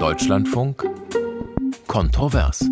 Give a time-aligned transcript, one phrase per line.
[0.00, 0.82] Deutschlandfunk
[1.86, 2.64] Kontrovers.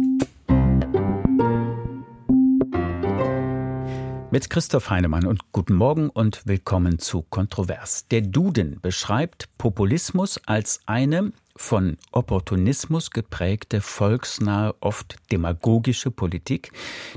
[4.31, 8.09] Mit Christoph Heinemann und guten Morgen und willkommen zu Kontrovers.
[8.09, 16.73] Der Duden beschreibt Populismus als eine von Opportunismus geprägte, volksnahe, oft demagogische Politik,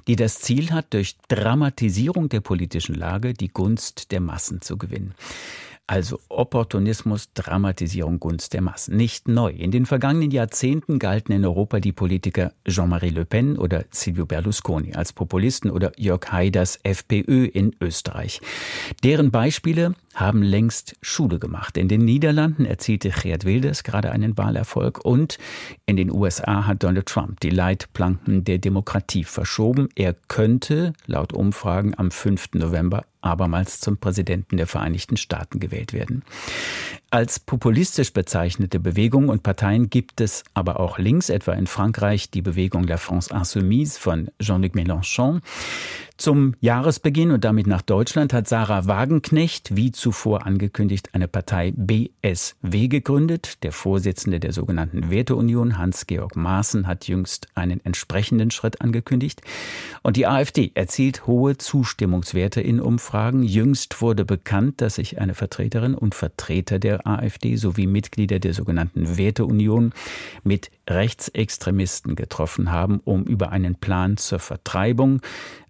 [0.08, 5.16] die das Ziel hat, durch Dramatisierung der politischen Lage die Gunst der Massen zu gewinnen.
[5.92, 8.96] Also Opportunismus, Dramatisierung, Gunst der Massen.
[8.96, 9.50] Nicht neu.
[9.50, 14.94] In den vergangenen Jahrzehnten galten in Europa die Politiker Jean-Marie Le Pen oder Silvio Berlusconi
[14.94, 18.40] als Populisten oder Jörg Haiders FPÖ in Österreich.
[19.04, 21.78] Deren Beispiele haben längst Schule gemacht.
[21.78, 25.40] In den Niederlanden erzielte Geert Wilders gerade einen Wahlerfolg und
[25.86, 29.90] in den USA hat Donald Trump die Leitplanken der Demokratie verschoben.
[29.96, 32.54] Er könnte laut Umfragen am 5.
[32.54, 36.24] November abermals zum Präsidenten der Vereinigten Staaten gewählt werden.
[37.14, 42.42] Als populistisch bezeichnete Bewegungen und Parteien gibt es aber auch links, etwa in Frankreich die
[42.42, 45.42] Bewegung La France Insoumise von Jean-Luc Mélenchon.
[46.22, 52.90] Zum Jahresbeginn und damit nach Deutschland hat Sarah Wagenknecht, wie zuvor angekündigt, eine Partei BSW
[52.90, 53.64] gegründet.
[53.64, 59.42] Der Vorsitzende der sogenannten Werteunion, Hans-Georg Maaßen, hat jüngst einen entsprechenden Schritt angekündigt.
[60.04, 63.42] Und die AfD erzielt hohe Zustimmungswerte in Umfragen.
[63.42, 69.18] Jüngst wurde bekannt, dass sich eine Vertreterin und Vertreter der AfD sowie Mitglieder der sogenannten
[69.18, 69.94] Werteunion
[70.44, 75.22] mit Rechtsextremisten getroffen haben, um über einen Plan zur Vertreibung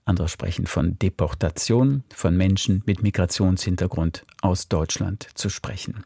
[0.04, 6.04] andere sprechen von Deportation von Menschen mit Migrationshintergrund aus Deutschland zu sprechen.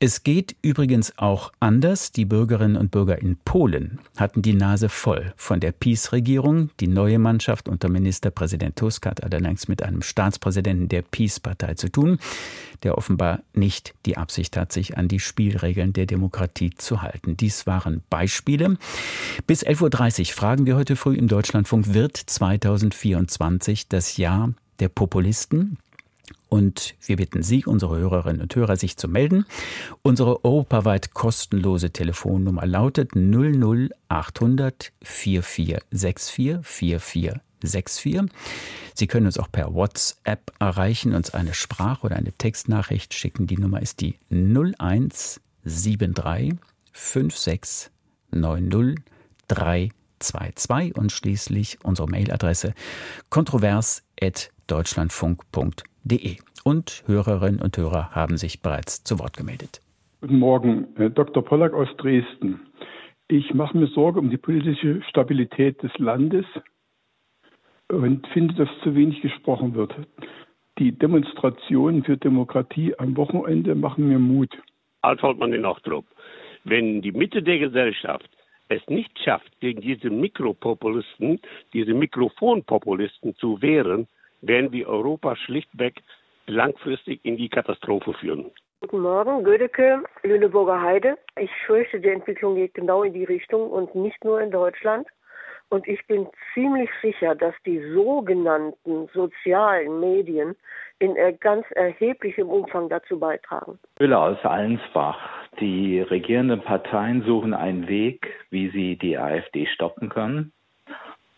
[0.00, 2.12] Es geht übrigens auch anders.
[2.12, 6.70] Die Bürgerinnen und Bürger in Polen hatten die Nase voll von der PiS-Regierung.
[6.80, 12.18] Die neue Mannschaft unter Ministerpräsident Tusk hat allerdings mit einem Staatspräsidenten der PiS-Partei zu tun,
[12.82, 17.36] der offenbar nicht die Absicht hat, sich an die Spielregeln der Demokratie zu halten.
[17.36, 18.76] Dies waren Beispiele.
[19.46, 25.78] Bis 11.30 Uhr fragen wir heute früh im Deutschlandfunk, wird 2024 das Jahr der Populisten?
[26.54, 29.44] Und wir bitten Sie, unsere Hörerinnen und Hörer, sich zu melden.
[30.02, 38.30] Unsere europaweit kostenlose Telefonnummer lautet 00800 4464 4464.
[38.94, 43.48] Sie können uns auch per WhatsApp erreichen, uns eine Sprach- oder eine Textnachricht schicken.
[43.48, 45.40] Die Nummer ist die 0173
[46.92, 47.90] 56
[48.30, 49.02] 90
[49.48, 52.74] 322 und schließlich unsere Mailadresse
[53.28, 56.36] kontrovers.deutschlandfunk.de www.ftf.de.
[56.64, 59.80] Und Hörerinnen und Hörer haben sich bereits zu Wort gemeldet.
[60.20, 61.44] Guten Morgen, Dr.
[61.44, 62.60] Pollack aus Dresden.
[63.28, 66.46] Ich mache mir Sorge um die politische Stabilität des Landes
[67.88, 69.94] und finde, dass zu wenig gesprochen wird.
[70.78, 74.50] Die Demonstrationen für Demokratie am Wochenende machen mir Mut.
[75.02, 76.06] Altholdmann in Ochtrup.
[76.64, 78.28] Wenn die Mitte der Gesellschaft
[78.68, 81.40] es nicht schafft, gegen diese Mikropopulisten,
[81.74, 84.08] diese Mikrofonpopulisten zu wehren,
[84.46, 86.02] werden wir Europa schlichtweg
[86.46, 88.50] langfristig in die Katastrophe führen.
[88.80, 91.16] Guten Morgen, Gödecke, Lüneburger Heide.
[91.38, 95.06] Ich fürchte, die Entwicklung geht genau in die Richtung und nicht nur in Deutschland.
[95.70, 100.54] Und ich bin ziemlich sicher, dass die sogenannten sozialen Medien
[100.98, 103.78] in ganz erheblichem Umfang dazu beitragen.
[103.98, 105.18] Müller aus Allensbach.
[105.60, 110.52] Die regierenden Parteien suchen einen Weg, wie sie die AfD stoppen können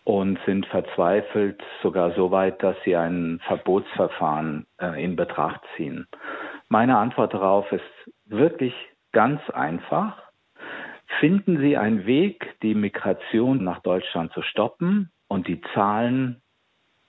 [0.07, 6.07] und sind verzweifelt sogar so weit, dass sie ein Verbotsverfahren äh, in Betracht ziehen.
[6.69, 7.83] Meine Antwort darauf ist
[8.25, 8.73] wirklich
[9.11, 10.15] ganz einfach.
[11.19, 16.41] Finden Sie einen Weg, die Migration nach Deutschland zu stoppen und die Zahlen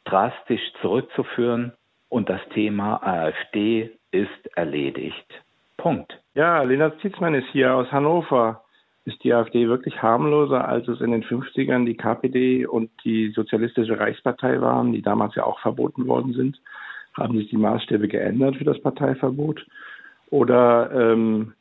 [0.05, 1.75] drastisch zurückzuführen
[2.09, 5.45] und das Thema AfD ist erledigt.
[5.77, 6.21] Punkt.
[6.35, 8.65] Ja, Lennart Zitzmann ist hier aus Hannover
[9.09, 13.99] ist die AfD wirklich harmloser, als es in den 50ern die KPD und die Sozialistische
[13.99, 16.61] Reichspartei waren, die damals ja auch verboten worden sind?
[17.17, 19.67] Haben sich die Maßstäbe geändert für das Parteiverbot?
[20.31, 21.55] Oder ähm,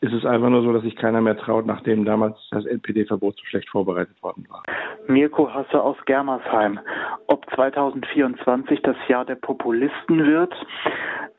[0.00, 3.44] ist es einfach nur so, dass sich keiner mehr traut, nachdem damals das NPD-Verbot so
[3.44, 4.62] schlecht vorbereitet worden war?
[5.08, 6.80] Mirko Hasse aus Germersheim.
[7.26, 10.54] Ob 2024 das Jahr der Populisten wird,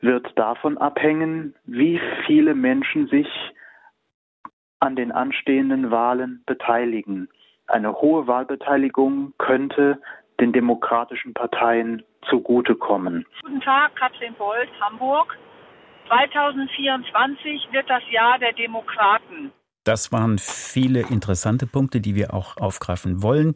[0.00, 3.28] wird davon abhängen, wie viele Menschen sich
[4.82, 7.28] an den anstehenden Wahlen beteiligen.
[7.68, 10.00] Eine hohe Wahlbeteiligung könnte
[10.40, 13.24] den demokratischen Parteien zugutekommen.
[13.42, 15.38] Guten Tag, Katrin Bolt, Hamburg.
[16.08, 19.52] 2024 wird das Jahr der Demokraten.
[19.84, 23.54] Das waren viele interessante Punkte, die wir auch aufgreifen wollen.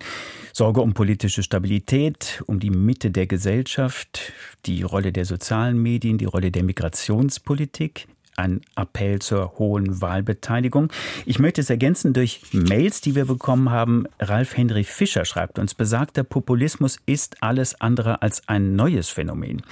[0.52, 4.32] Sorge um politische Stabilität, um die Mitte der Gesellschaft,
[4.64, 10.92] die Rolle der sozialen Medien, die Rolle der Migrationspolitik, ein Appell zur hohen Wahlbeteiligung.
[11.24, 14.06] Ich möchte es ergänzen durch Mails, die wir bekommen haben.
[14.20, 19.62] Ralf Henry Fischer schreibt uns, besagter Populismus ist alles andere als ein neues Phänomen.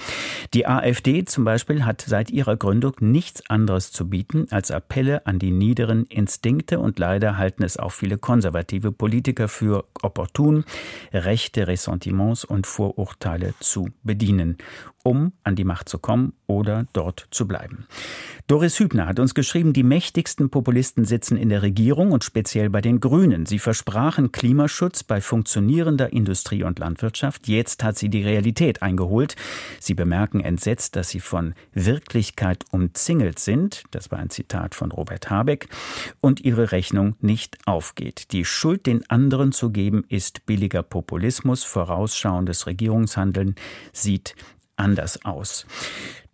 [0.53, 5.39] Die AfD zum Beispiel hat seit ihrer Gründung nichts anderes zu bieten als Appelle an
[5.39, 10.65] die niederen Instinkte und leider halten es auch viele konservative Politiker für opportun,
[11.13, 14.57] rechte Ressentiments und Vorurteile zu bedienen
[15.05, 17.85] um an die Macht zu kommen oder dort zu bleiben.
[18.55, 22.79] Doris Hübner hat uns geschrieben, die mächtigsten Populisten sitzen in der Regierung und speziell bei
[22.79, 23.45] den Grünen.
[23.45, 27.49] Sie versprachen Klimaschutz bei funktionierender Industrie und Landwirtschaft.
[27.49, 29.35] Jetzt hat sie die Realität eingeholt.
[29.81, 33.83] Sie bemerken entsetzt, dass sie von Wirklichkeit umzingelt sind.
[33.91, 35.67] Das war ein Zitat von Robert Habeck.
[36.21, 38.31] Und ihre Rechnung nicht aufgeht.
[38.31, 41.65] Die Schuld den anderen zu geben, ist billiger Populismus.
[41.65, 43.55] Vorausschauendes Regierungshandeln
[43.91, 44.33] sieht
[44.77, 45.65] anders aus.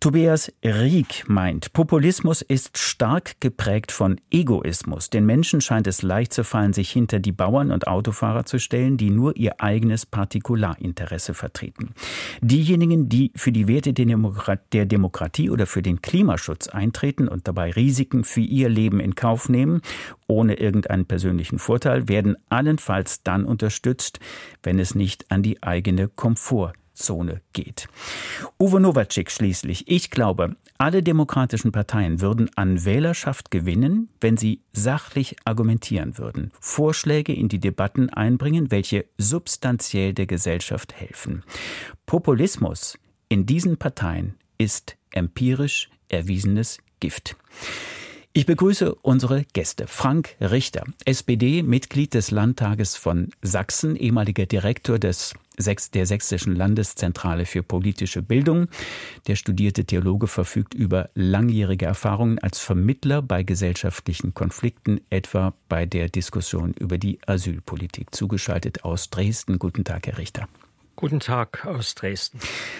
[0.02, 5.10] Tobias Rieck meint, Populismus ist stark geprägt von Egoismus.
[5.10, 8.96] Den Menschen scheint es leicht zu fallen, sich hinter die Bauern und Autofahrer zu stellen,
[8.96, 11.94] die nur ihr eigenes Partikularinteresse vertreten.
[12.40, 18.24] Diejenigen, die für die Werte der Demokratie oder für den Klimaschutz eintreten und dabei Risiken
[18.24, 19.82] für ihr Leben in Kauf nehmen,
[20.26, 24.18] ohne irgendeinen persönlichen Vorteil, werden allenfalls dann unterstützt,
[24.64, 27.88] wenn es nicht an die eigene Komfort Zone geht.
[28.58, 29.88] Uwe Nowacek schließlich.
[29.88, 37.32] Ich glaube, alle demokratischen Parteien würden an Wählerschaft gewinnen, wenn sie sachlich argumentieren würden, Vorschläge
[37.32, 41.44] in die Debatten einbringen, welche substanziell der Gesellschaft helfen.
[42.06, 42.98] Populismus
[43.28, 47.36] in diesen Parteien ist empirisch erwiesenes Gift.
[48.34, 49.86] Ich begrüße unsere Gäste.
[49.86, 57.62] Frank Richter, SPD, Mitglied des Landtages von Sachsen, ehemaliger Direktor des der Sächsischen Landeszentrale für
[57.62, 58.68] politische Bildung.
[59.26, 66.08] Der studierte Theologe verfügt über langjährige Erfahrungen als Vermittler bei gesellschaftlichen Konflikten, etwa bei der
[66.08, 68.14] Diskussion über die Asylpolitik.
[68.14, 69.58] Zugeschaltet aus Dresden.
[69.58, 70.48] Guten Tag, Herr Richter.
[70.94, 72.38] Guten Tag aus Dresden.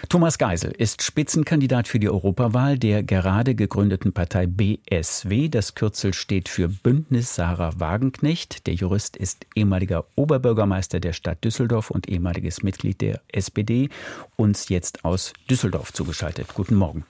[0.09, 5.49] Thomas Geisel ist Spitzenkandidat für die Europawahl der gerade gegründeten Partei BSW.
[5.49, 8.67] Das Kürzel steht für Bündnis Sarah Wagenknecht.
[8.67, 13.89] Der Jurist ist ehemaliger Oberbürgermeister der Stadt Düsseldorf und ehemaliges Mitglied der SPD.
[14.37, 16.55] Uns jetzt aus Düsseldorf zugeschaltet.
[16.55, 17.05] Guten Morgen.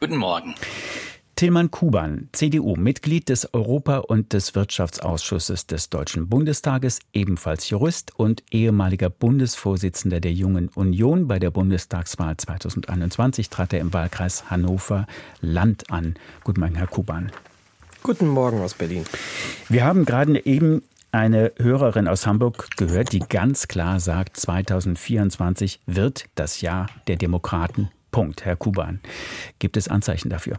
[0.00, 0.54] Guten Morgen.
[1.38, 8.42] Tilman Kuban, CDU, Mitglied des Europa- und des Wirtschaftsausschusses des Deutschen Bundestages, ebenfalls Jurist und
[8.50, 11.28] ehemaliger Bundesvorsitzender der Jungen Union.
[11.28, 15.06] Bei der Bundestagswahl 2021 trat er im Wahlkreis Hannover
[15.40, 16.16] Land an.
[16.42, 17.30] Guten Morgen, Herr Kuban.
[18.02, 19.04] Guten Morgen aus Berlin.
[19.68, 20.82] Wir haben gerade eben
[21.12, 27.90] eine Hörerin aus Hamburg gehört, die ganz klar sagt, 2024 wird das Jahr der Demokraten.
[28.10, 28.98] Punkt, Herr Kuban.
[29.60, 30.58] Gibt es Anzeichen dafür?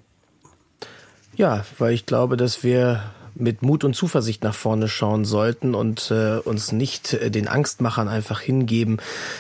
[1.40, 3.02] Ja, weil ich glaube, dass wir
[3.34, 8.10] mit Mut und Zuversicht nach vorne schauen sollten und äh, uns nicht äh, den Angstmachern
[8.10, 8.98] einfach hingeben,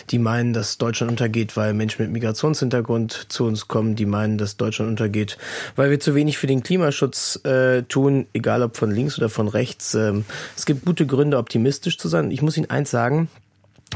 [0.10, 4.56] die meinen, dass Deutschland untergeht, weil Menschen mit Migrationshintergrund zu uns kommen, die meinen, dass
[4.56, 5.38] Deutschland untergeht,
[5.76, 9.50] weil wir zu wenig für den Klimaschutz äh, tun, egal ob von links oder von
[9.50, 9.94] rechts.
[9.94, 10.24] Ähm,
[10.56, 12.32] es gibt gute Gründe, optimistisch zu sein.
[12.32, 13.28] Ich muss Ihnen eins sagen,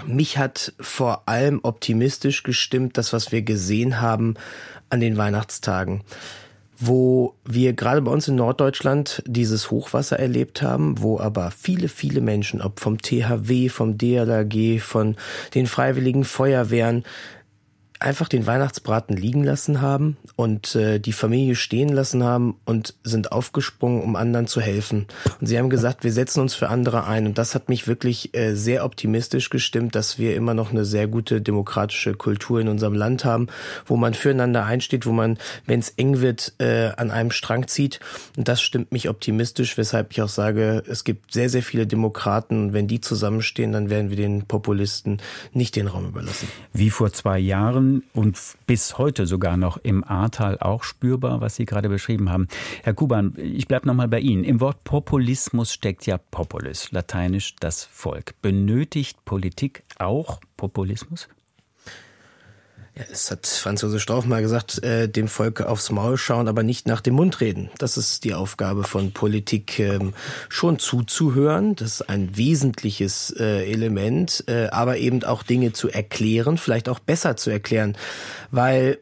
[0.05, 4.33] mich hat vor allem optimistisch gestimmt, das, was wir gesehen haben
[4.89, 6.03] an den Weihnachtstagen
[6.85, 12.21] wo wir gerade bei uns in Norddeutschland dieses Hochwasser erlebt haben, wo aber viele, viele
[12.21, 15.15] Menschen, ob vom THW, vom DLRG, von
[15.55, 17.03] den freiwilligen Feuerwehren,
[18.03, 23.31] einfach den Weihnachtsbraten liegen lassen haben und äh, die Familie stehen lassen haben und sind
[23.31, 25.07] aufgesprungen, um anderen zu helfen.
[25.39, 27.25] Und sie haben gesagt, wir setzen uns für andere ein.
[27.25, 31.07] Und das hat mich wirklich äh, sehr optimistisch gestimmt, dass wir immer noch eine sehr
[31.07, 33.47] gute demokratische Kultur in unserem Land haben,
[33.85, 37.99] wo man füreinander einsteht, wo man, wenn es eng wird, äh, an einem Strang zieht.
[38.37, 42.65] Und das stimmt mich optimistisch, weshalb ich auch sage, es gibt sehr, sehr viele Demokraten.
[42.65, 45.21] Und wenn die zusammenstehen, dann werden wir den Populisten
[45.53, 46.47] nicht den Raum überlassen.
[46.73, 51.65] Wie vor zwei Jahren und bis heute sogar noch im Ahrtal auch spürbar, was Sie
[51.65, 52.47] gerade beschrieben haben.
[52.83, 54.43] Herr Kuban, ich bleibe nochmal bei Ihnen.
[54.43, 58.33] Im Wort Populismus steckt ja Populis, lateinisch das Volk.
[58.41, 61.27] Benötigt Politik auch Populismus?
[62.95, 66.61] Ja, es hat Franz Josef Strauch mal gesagt, äh, dem Volk aufs Maul schauen, aber
[66.61, 67.71] nicht nach dem Mund reden.
[67.79, 70.13] Das ist die Aufgabe von Politik, ähm,
[70.47, 71.75] schon zuzuhören.
[71.75, 76.99] Das ist ein wesentliches äh, Element, äh, aber eben auch Dinge zu erklären, vielleicht auch
[76.99, 77.97] besser zu erklären.
[78.51, 78.99] Weil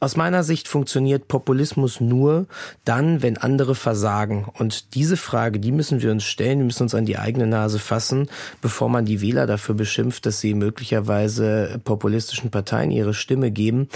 [0.00, 2.46] aus meiner Sicht funktioniert Populismus nur
[2.86, 4.46] dann, wenn andere versagen.
[4.58, 7.78] Und diese Frage, die müssen wir uns stellen, wir müssen uns an die eigene Nase
[7.78, 8.28] fassen,
[8.62, 13.88] bevor man die Wähler dafür beschimpft, dass sie möglicherweise populistischen Parteien ihre Stimme geben.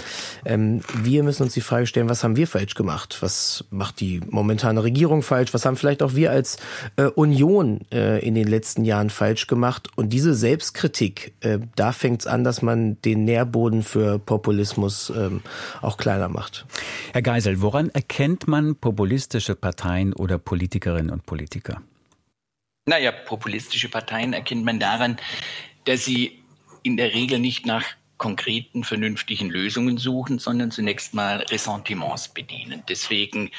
[0.45, 3.17] Ähm, wir müssen uns die Frage stellen, was haben wir falsch gemacht?
[3.21, 5.55] Was macht die momentane Regierung falsch?
[5.55, 6.57] Was haben vielleicht auch wir als
[6.97, 9.89] äh, Union äh, in den letzten Jahren falsch gemacht?
[9.95, 15.41] Und diese Selbstkritik, äh, da fängt es an, dass man den Nährboden für Populismus ähm,
[15.81, 16.65] auch kleiner macht.
[17.13, 21.81] Herr Geisel, woran erkennt man populistische Parteien oder Politikerinnen und Politiker?
[22.85, 25.17] Naja, populistische Parteien erkennt man daran,
[25.85, 26.43] dass sie
[26.83, 27.83] in der Regel nicht nach
[28.17, 32.83] konkreten, vernünftigen Lösungen suchen, sondern zunächst mal Ressentiments bedienen.
[32.87, 33.51] Deswegen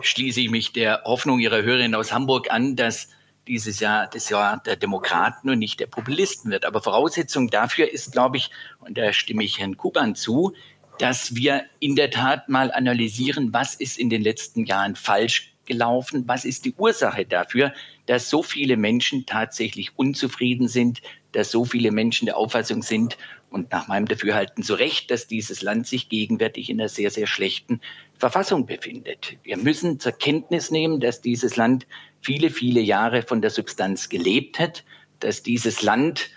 [0.00, 3.08] schließe ich mich der Hoffnung Ihrer Hörerin aus Hamburg an, dass
[3.48, 6.64] dieses Jahr das Jahr der Demokraten und nicht der Populisten wird.
[6.64, 10.54] Aber Voraussetzung dafür ist, glaube ich, und da stimme ich Herrn Kuban zu,
[10.98, 16.24] dass wir in der Tat mal analysieren, was ist in den letzten Jahren falsch gelaufen,
[16.26, 17.72] was ist die Ursache dafür,
[18.06, 21.02] dass so viele Menschen tatsächlich unzufrieden sind,
[21.32, 23.18] dass so viele Menschen der Auffassung sind
[23.50, 27.26] und nach meinem Dafürhalten zu Recht, dass dieses Land sich gegenwärtig in einer sehr, sehr
[27.26, 27.80] schlechten
[28.16, 29.36] Verfassung befindet.
[29.42, 31.86] Wir müssen zur Kenntnis nehmen, dass dieses Land
[32.20, 34.84] viele, viele Jahre von der Substanz gelebt hat,
[35.20, 36.30] dass dieses Land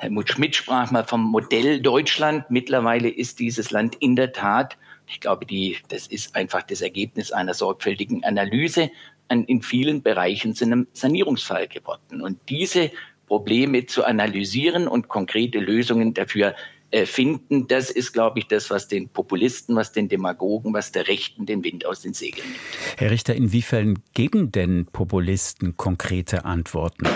[0.00, 2.50] Helmut Schmidt sprach mal vom Modell Deutschland.
[2.50, 7.32] Mittlerweile ist dieses Land in der Tat, ich glaube, die, das ist einfach das Ergebnis
[7.32, 8.90] einer sorgfältigen Analyse,
[9.28, 12.22] an, in vielen Bereichen zu einem Sanierungsfall geworden.
[12.22, 12.90] Und diese
[13.26, 16.54] Probleme zu analysieren und konkrete Lösungen dafür
[16.92, 21.08] äh, finden, das ist, glaube ich, das, was den Populisten, was den Demagogen, was der
[21.08, 22.60] Rechten den Wind aus den Segeln nimmt.
[22.96, 27.06] Herr Richter, inwiefern geben denn Populisten konkrete Antworten?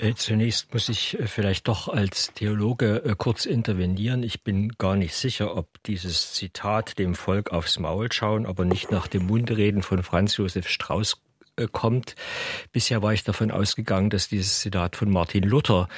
[0.00, 4.22] Äh, zunächst muss ich äh, vielleicht doch als Theologe äh, kurz intervenieren.
[4.22, 8.92] Ich bin gar nicht sicher, ob dieses Zitat dem Volk aufs Maul schauen, aber nicht
[8.92, 11.20] nach dem Mundreden von Franz Josef Strauß
[11.72, 12.14] kommt.
[12.70, 15.88] Bisher war ich davon ausgegangen, dass dieses Zitat von Martin Luther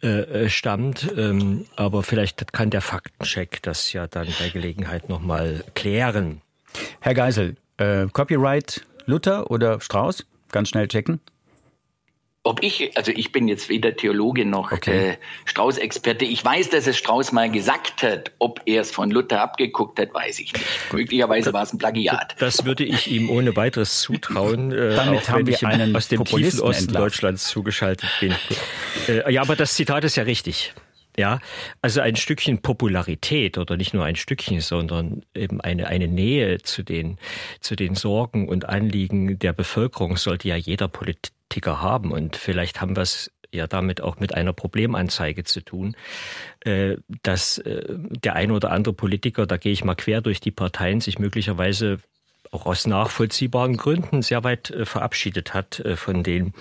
[0.00, 6.42] äh, stammt, ähm, aber vielleicht kann der Faktencheck das ja dann bei Gelegenheit nochmal klären.
[6.98, 10.26] Herr Geisel, äh, Copyright Luther oder Strauß?
[10.50, 11.20] Ganz schnell checken
[12.46, 15.12] ob ich, also ich bin jetzt weder Theologe noch okay.
[15.12, 16.26] äh, Strauß-Experte.
[16.26, 18.32] Ich weiß, dass es Strauß mal gesagt hat.
[18.38, 20.66] Ob er es von Luther abgeguckt hat, weiß ich nicht.
[20.92, 22.36] Möglicherweise war es ein Plagiat.
[22.38, 26.22] Das würde ich ihm ohne weiteres zutrauen, äh, Damit auch wenn ich einen aus dem
[26.24, 28.34] tiefen Osten Deutschlands zugeschaltet bin.
[29.08, 30.74] Äh, ja, aber das Zitat ist ja richtig.
[31.16, 31.38] Ja,
[31.80, 36.82] also ein Stückchen Popularität oder nicht nur ein Stückchen, sondern eben eine, eine Nähe zu
[36.82, 37.18] den,
[37.60, 42.10] zu den Sorgen und Anliegen der Bevölkerung sollte ja jeder Politiker haben.
[42.10, 45.96] Und vielleicht haben wir es ja damit auch mit einer Problemanzeige zu tun,
[46.60, 50.50] äh, dass äh, der eine oder andere Politiker, da gehe ich mal quer durch die
[50.50, 51.98] Parteien, sich möglicherweise
[52.54, 56.54] auch aus nachvollziehbaren Gründen sehr weit äh, verabschiedet hat äh, von den,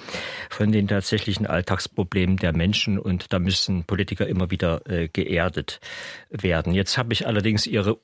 [0.49, 2.97] von den tatsächlichen Alltagsproblemen der Menschen.
[2.99, 5.79] Und da müssen Politiker immer wieder äh, geerdet
[6.29, 6.73] werden.
[6.73, 7.97] Jetzt habe ich allerdings Ihre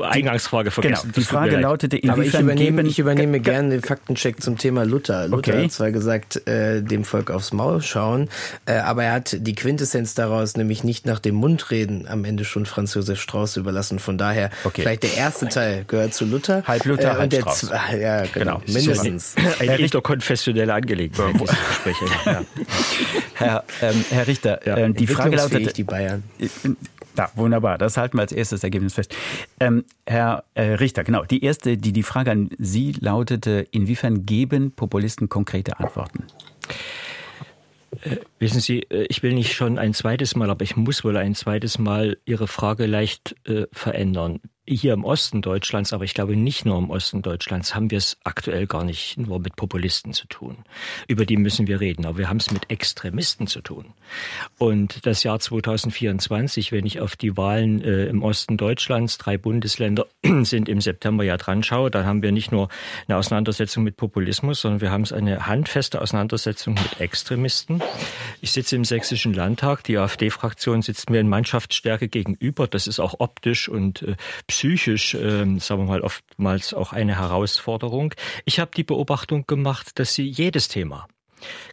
[0.00, 1.12] Eingangsfrage vergessen.
[1.12, 5.26] Genau, die Frage lautete, inwiefern ich übernehme, ich übernehme gerne den Faktencheck zum Thema Luther.
[5.26, 5.64] Luther okay.
[5.64, 8.28] hat zwar gesagt, äh, dem Volk aufs Maul schauen,
[8.66, 12.66] äh, aber er hat die Quintessenz daraus nämlich nicht nach dem Mundreden am Ende schon
[12.66, 13.98] Franz Josef Strauß überlassen.
[13.98, 14.82] Von daher, okay.
[14.82, 16.62] vielleicht der erste Teil gehört zu Luther.
[16.66, 17.70] Halb Luther, äh, halb der Strauß.
[18.00, 18.62] Ja, genau, genau.
[18.66, 19.34] mindestens.
[19.58, 22.04] Eine interkonfessionelle Angelegenheit, diese Gespräche.
[22.24, 22.44] Ja.
[23.34, 24.76] Herr, ähm, Herr Richter, ja.
[24.76, 25.76] ähm, die Frage lautet...
[25.76, 26.22] die Bayern.
[27.16, 27.78] Ja, wunderbar.
[27.78, 29.14] Das halten wir als erstes Ergebnis fest.
[29.60, 31.24] Ähm, Herr äh, Richter, genau.
[31.24, 36.24] Die erste, die, die Frage an Sie lautete, inwiefern geben Populisten konkrete Antworten?
[38.02, 41.16] Äh, wissen Sie, äh, ich will nicht schon ein zweites Mal, aber ich muss wohl
[41.16, 46.36] ein zweites Mal Ihre Frage leicht äh, verändern hier im Osten Deutschlands, aber ich glaube
[46.36, 50.28] nicht nur im Osten Deutschlands, haben wir es aktuell gar nicht nur mit Populisten zu
[50.28, 50.58] tun.
[51.08, 53.92] Über die müssen wir reden, aber wir haben es mit Extremisten zu tun.
[54.58, 60.06] Und das Jahr 2024, wenn ich auf die Wahlen äh, im Osten Deutschlands, drei Bundesländer
[60.42, 62.68] sind im September ja dran schaue, dann haben wir nicht nur
[63.08, 67.82] eine Auseinandersetzung mit Populismus, sondern wir haben es eine handfeste Auseinandersetzung mit Extremisten.
[68.40, 72.68] Ich sitze im Sächsischen Landtag, die AfD-Fraktion sitzt mir in Mannschaftsstärke gegenüber.
[72.68, 74.14] Das ist auch optisch und äh,
[74.52, 78.14] psychisch, äh, sagen wir mal, oftmals auch eine Herausforderung.
[78.44, 81.08] Ich habe die Beobachtung gemacht, dass sie jedes Thema,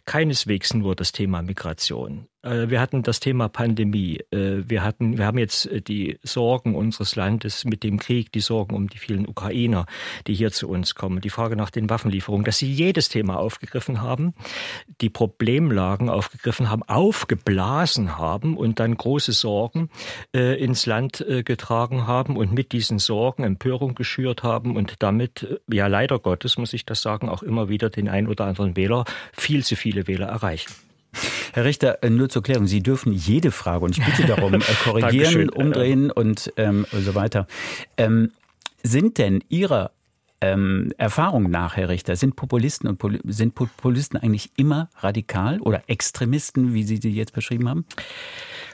[0.06, 4.20] keineswegs nur das Thema Migration, wir hatten das Thema Pandemie.
[4.30, 8.40] Äh, wir hatten, wir haben jetzt äh, die Sorgen unseres Landes mit dem Krieg, die
[8.40, 9.86] Sorgen um die vielen Ukrainer,
[10.26, 14.00] die hier zu uns kommen, die Frage nach den Waffenlieferungen, dass sie jedes Thema aufgegriffen
[14.00, 14.34] haben,
[15.00, 19.90] die Problemlagen aufgegriffen haben, aufgeblasen haben und dann große Sorgen
[20.32, 26.18] ins Land getragen haben und mit diesen Sorgen Empörung geschürt haben und damit, ja leider
[26.18, 29.76] Gottes muss ich das sagen, auch immer wieder den ein oder anderen Wähler, viel zu
[29.76, 30.72] viele Wähler erreichen.
[31.52, 34.58] Herr Richter, äh, nur zur Klärung, Sie dürfen jede Frage, und ich bitte darum, äh,
[34.84, 37.46] korrigieren, umdrehen und, ähm, so weiter.
[37.96, 38.32] Ähm,
[38.82, 39.92] sind denn Ihrer
[40.40, 45.82] ähm, Erfahrung nach, Herr Richter, sind Populisten und Pol sind Populisten eigentlich immer radikal oder
[45.86, 47.84] Extremisten, wie Sie sie jetzt beschrieben haben?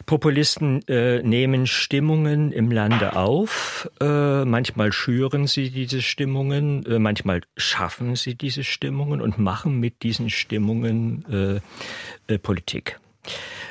[0.05, 3.91] Populisten äh, nehmen Stimmungen im Lande auf.
[4.01, 10.03] Äh, manchmal schüren sie diese Stimmungen, äh, manchmal schaffen sie diese Stimmungen und machen mit
[10.03, 11.25] diesen Stimmungen
[12.29, 13.01] äh, äh, Politik.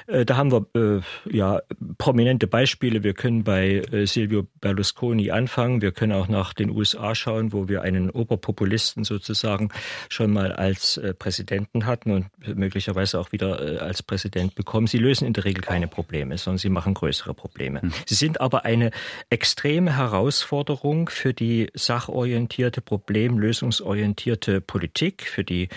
[0.07, 1.01] Äh, da haben wir äh,
[1.35, 1.61] ja
[1.97, 3.03] prominente Beispiele.
[3.03, 5.81] Wir können bei äh, Silvio Berlusconi anfangen.
[5.81, 9.69] Wir können auch nach den USA schauen, wo wir einen Oberpopulisten sozusagen
[10.09, 14.87] schon mal als Präsidenten hatten und möglicherweise auch wieder als Präsident bekommen.
[14.87, 17.81] Sie lösen in der Regel keine Probleme, sondern sie machen größere Probleme.
[17.83, 17.91] Mhm.
[18.05, 18.91] Sie sind aber eine
[19.29, 25.69] extreme Herausforderung für die sachorientierte, problemlösungsorientierte Politik, für die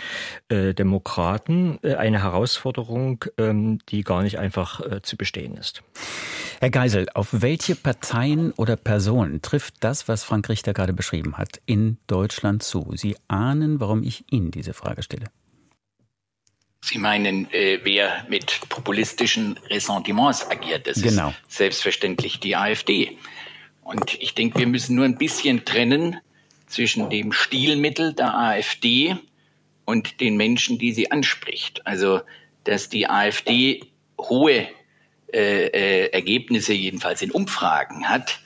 [0.51, 1.79] Demokraten.
[1.83, 5.83] eine Herausforderung, ähm, die gar nicht einfach äh, zu bestehen ist.
[6.61, 11.61] Herr Geisel, auf welche Parteien oder Personen trifft das, was Frank Richter gerade beschrieben hat,
[11.67, 12.93] in Deutschland zu?
[12.97, 15.27] Sie ahnen, warum ich Ihnen diese Frage stelle.
[16.81, 20.87] Sie meinen, äh, wer mit populistischen Ressentiments agiert.
[20.87, 21.29] Das genau.
[21.49, 23.19] ist selbstverständlich die AfD.
[23.83, 26.19] Und ich denke, wir müssen nur ein bisschen trennen
[26.67, 29.17] zwischen dem Stilmittel der AfD
[29.85, 31.87] und den Menschen, die sie anspricht.
[31.87, 32.21] Also,
[32.65, 33.81] dass die AfD
[34.19, 34.69] hohe
[35.33, 38.41] äh, äh, Ergebnisse, jedenfalls in Umfragen hat,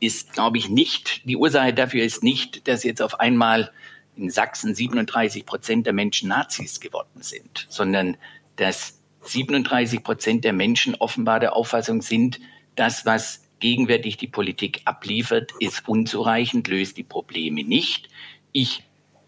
[0.00, 3.72] ist, glaube ich, nicht, die Ursache dafür ist nicht, dass jetzt auf einmal
[4.16, 8.16] in Sachsen 37 Prozent der Menschen Nazis geworden sind, sondern
[8.56, 12.38] dass 37 Prozent der Menschen offenbar der Auffassung sind,
[12.76, 18.08] das, was gegenwärtig die Politik abliefert, ist unzureichend, löst die Probleme nicht.
[18.52, 18.84] Ich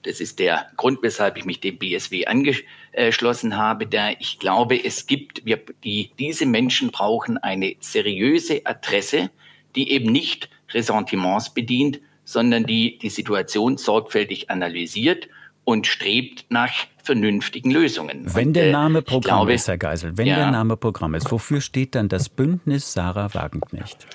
[0.07, 5.07] das ist der Grund, weshalb ich mich dem BSW angeschlossen habe, da ich glaube, es
[5.07, 9.31] gibt, wir, die, diese Menschen brauchen eine seriöse Adresse,
[9.75, 15.29] die eben nicht Ressentiments bedient, sondern die die Situation sorgfältig analysiert
[15.65, 16.73] und strebt nach
[17.03, 18.23] vernünftigen Lösungen.
[18.35, 21.31] Wenn der äh, Name Programm glaube, ist, Herr Geisel, wenn ja, der Name Programm ist,
[21.31, 24.07] wofür steht dann das Bündnis Sarah Wagenknecht?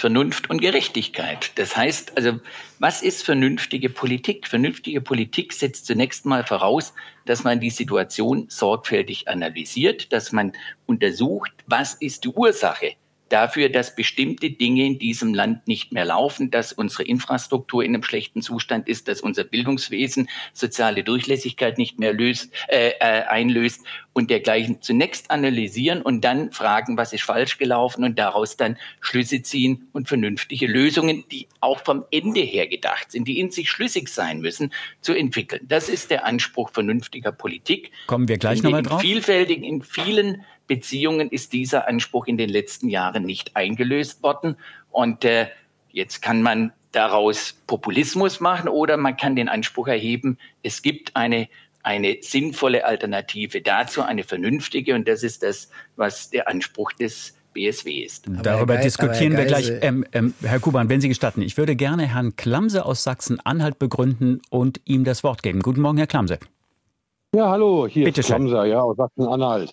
[0.00, 1.52] Vernunft und Gerechtigkeit.
[1.56, 2.40] Das heißt also,
[2.78, 4.48] was ist vernünftige Politik?
[4.48, 6.94] Vernünftige Politik setzt zunächst mal voraus,
[7.26, 10.52] dass man die Situation sorgfältig analysiert, dass man
[10.86, 12.94] untersucht, was ist die Ursache
[13.30, 18.02] dafür, dass bestimmte Dinge in diesem Land nicht mehr laufen, dass unsere Infrastruktur in einem
[18.02, 24.30] schlechten Zustand ist, dass unser Bildungswesen soziale Durchlässigkeit nicht mehr löst, äh, äh, einlöst und
[24.30, 24.82] dergleichen.
[24.82, 30.08] Zunächst analysieren und dann fragen, was ist falsch gelaufen und daraus dann Schlüsse ziehen und
[30.08, 34.72] vernünftige Lösungen, die auch vom Ende her gedacht sind, die in sich schlüssig sein müssen,
[35.00, 35.64] zu entwickeln.
[35.68, 37.92] Das ist der Anspruch vernünftiger Politik.
[38.06, 39.00] Kommen wir gleich nochmal drauf.
[39.00, 44.54] Vielfältig in vielen Beziehungen ist dieser Anspruch in den letzten Jahren nicht eingelöst worden.
[44.92, 45.48] Und äh,
[45.90, 51.48] jetzt kann man daraus Populismus machen oder man kann den Anspruch erheben, es gibt eine
[51.82, 58.02] eine sinnvolle Alternative dazu, eine vernünftige, und das ist das, was der Anspruch des BSW
[58.02, 58.28] ist.
[58.28, 59.72] Aber Darüber Geis, diskutieren wir gleich.
[59.80, 64.42] Ähm, ähm, Herr Kuban, wenn Sie gestatten, ich würde gerne Herrn Klamse aus Sachsen-Anhalt begründen
[64.50, 65.62] und ihm das Wort geben.
[65.62, 66.38] Guten Morgen, Herr Klamse.
[67.34, 69.72] Ja, hallo, hier Bitte ist Klamse, ja, aus Sachsen-Anhalt.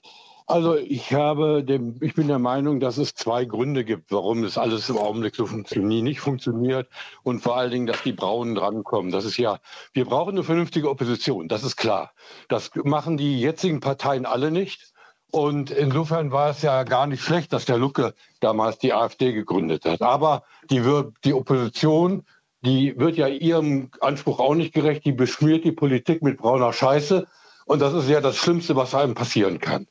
[0.50, 4.58] Also ich habe dem, ich bin der Meinung, dass es zwei Gründe gibt, warum das
[4.58, 6.88] alles im Augenblick so funktioniert, nicht funktioniert
[7.24, 9.12] und vor allen Dingen, dass die Braunen drankommen.
[9.12, 9.60] Das ist ja,
[9.92, 12.14] wir brauchen eine vernünftige Opposition, das ist klar.
[12.48, 14.94] Das machen die jetzigen Parteien alle nicht.
[15.32, 19.84] Und insofern war es ja gar nicht schlecht, dass der Lucke damals die AfD gegründet
[19.84, 20.02] hat.
[20.02, 20.82] Aber die,
[21.26, 22.24] die Opposition,
[22.62, 25.04] die wird ja ihrem Anspruch auch nicht gerecht.
[25.04, 27.28] Die beschmiert die Politik mit brauner Scheiße.
[27.66, 29.88] Und das ist ja das Schlimmste, was einem passieren kann.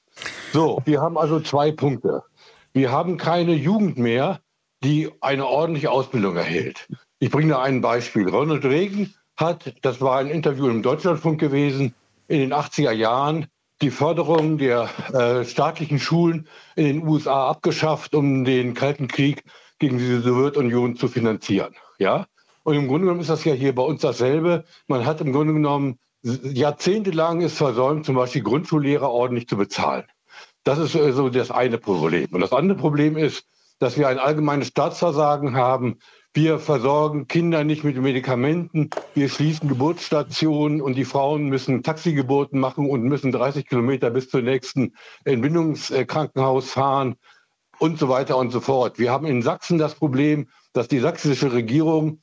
[0.53, 2.23] So, wir haben also zwei Punkte.
[2.73, 4.41] Wir haben keine Jugend mehr,
[4.83, 6.89] die eine ordentliche Ausbildung erhält.
[7.19, 8.29] Ich bringe da ein Beispiel.
[8.29, 11.95] Ronald Reagan hat, das war ein Interview im Deutschlandfunk gewesen,
[12.29, 13.47] in den 80er Jahren
[13.83, 19.45] die Förderung der äh, staatlichen Schulen in den USA abgeschafft, um den Kalten Krieg
[19.79, 21.75] gegen die Sowjetunion zu finanzieren.
[21.99, 22.27] Ja?
[22.63, 24.65] Und im Grunde genommen ist das ja hier bei uns dasselbe.
[24.87, 30.05] Man hat im Grunde genommen jahrzehntelang ist versäumt, zum Beispiel Grundschullehrer ordentlich zu bezahlen.
[30.65, 32.29] Das ist äh, so das eine Problem.
[32.33, 33.45] Und das andere Problem ist,
[33.79, 35.99] dass wir ein allgemeines Staatsversagen haben.
[36.33, 38.91] Wir versorgen Kinder nicht mit Medikamenten.
[39.15, 44.45] Wir schließen Geburtsstationen und die Frauen müssen Taxigeburten machen und müssen 30 Kilometer bis zum
[44.45, 47.17] nächsten Entbindungskrankenhaus fahren
[47.79, 48.99] und so weiter und so fort.
[48.99, 52.21] Wir haben in Sachsen das Problem, dass die sächsische Regierung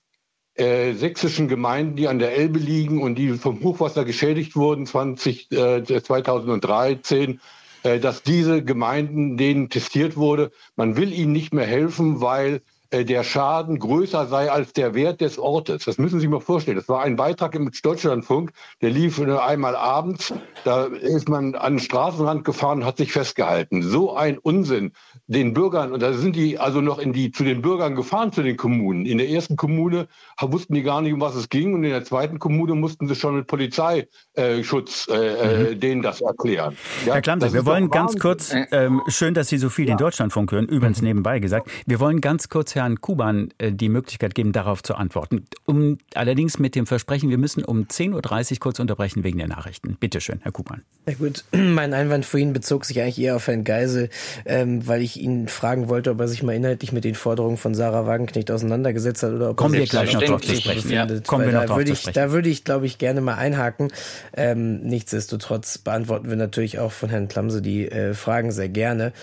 [0.55, 5.51] äh, sächsischen Gemeinden, die an der Elbe liegen und die vom Hochwasser geschädigt wurden 20,
[5.51, 7.39] äh, 2013,
[7.83, 12.61] äh, dass diese Gemeinden, denen testiert wurde, man will ihnen nicht mehr helfen, weil
[12.93, 15.85] äh, der Schaden größer sei als der Wert des Ortes.
[15.85, 16.77] Das müssen Sie sich mal vorstellen.
[16.77, 20.31] Das war ein Beitrag im Deutschlandfunk, der lief einmal abends.
[20.63, 23.81] Da ist man an den Straßenrand gefahren und hat sich festgehalten.
[23.81, 24.91] So ein Unsinn.
[25.27, 28.43] Den Bürgern, und da sind die also noch in die, zu den Bürgern gefahren, zu
[28.43, 29.05] den Kommunen.
[29.05, 30.07] In der ersten Kommune
[30.39, 31.73] wussten die gar nicht, um was es ging.
[31.73, 35.79] Und in der zweiten Kommune mussten sie schon mit Polizeischutz äh, äh, mhm.
[35.79, 36.77] denen das erklären.
[37.05, 39.95] Ja, Herr Klamse, wir wollen ganz kurz, ähm, schön, dass Sie so viel ja.
[39.95, 41.07] den Deutschlandfunk hören, übrigens mhm.
[41.07, 44.95] nebenbei gesagt, wir wollen ganz kurz, Herr Herrn Kuban äh, die Möglichkeit geben, darauf zu
[44.95, 45.45] antworten.
[45.65, 49.95] Um, allerdings mit dem Versprechen, wir müssen um 10.30 Uhr kurz unterbrechen wegen der Nachrichten.
[49.99, 50.83] Bitte schön, Herr Kuban.
[51.07, 54.09] Ja gut, mein Einwand vorhin bezog sich eigentlich eher auf Herrn Geisel,
[54.45, 57.73] ähm, weil ich ihn fragen wollte, ob er sich mal inhaltlich mit den Forderungen von
[57.73, 60.91] Sarah Wagenknecht auseinandergesetzt hat oder ob Kommen wir gleich noch drauf zu sprechen.
[60.91, 61.07] Ja.
[61.25, 62.13] Kommen wir noch drauf zu sprechen.
[62.15, 63.91] Da würde ich, glaube ich, gerne mal einhaken.
[64.35, 69.13] Ähm, nichtsdestotrotz beantworten wir natürlich auch von Herrn Klamse die äh, Fragen sehr gerne.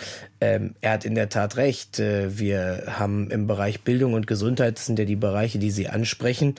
[0.40, 2.00] Ähm, er hat in der Tat recht.
[2.00, 5.88] Äh, wir haben im Bereich Bildung und Gesundheit, das sind ja die Bereiche, die Sie
[5.88, 6.54] ansprechen,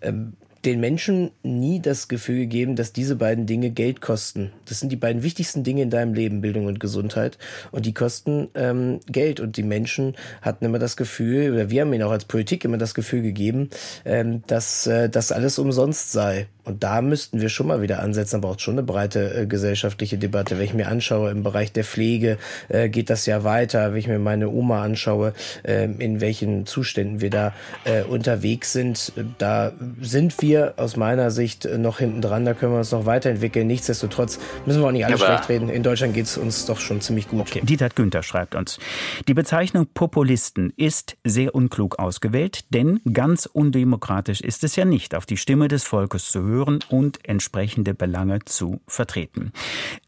[0.00, 0.32] ähm,
[0.66, 4.52] den Menschen nie das Gefühl gegeben, dass diese beiden Dinge Geld kosten.
[4.66, 7.38] Das sind die beiden wichtigsten Dinge in deinem Leben, Bildung und Gesundheit.
[7.70, 9.38] Und die kosten ähm, Geld.
[9.38, 12.78] Und die Menschen hatten immer das Gefühl, oder wir haben ihnen auch als Politik immer
[12.78, 13.70] das Gefühl gegeben,
[14.04, 16.48] ähm, dass äh, das alles umsonst sei.
[16.66, 20.18] Und da müssten wir schon mal wieder ansetzen, aber auch schon eine breite äh, gesellschaftliche
[20.18, 20.58] Debatte.
[20.58, 23.92] Wenn ich mir anschaue, im Bereich der Pflege äh, geht das ja weiter.
[23.92, 27.52] Wenn ich mir meine Oma anschaue, äh, in welchen Zuständen wir da
[27.84, 32.44] äh, unterwegs sind, da sind wir aus meiner Sicht noch hinten dran.
[32.44, 33.68] Da können wir uns noch weiterentwickeln.
[33.68, 35.68] Nichtsdestotrotz müssen wir auch nicht alle schlecht reden.
[35.68, 37.42] In Deutschland geht es uns doch schon ziemlich gut.
[37.42, 37.60] Okay.
[37.62, 38.80] Dieter Günther schreibt uns,
[39.28, 45.26] die Bezeichnung Populisten ist sehr unklug ausgewählt, denn ganz undemokratisch ist es ja nicht, auf
[45.26, 49.52] die Stimme des Volkes zu hören hören und entsprechende Belange zu vertreten.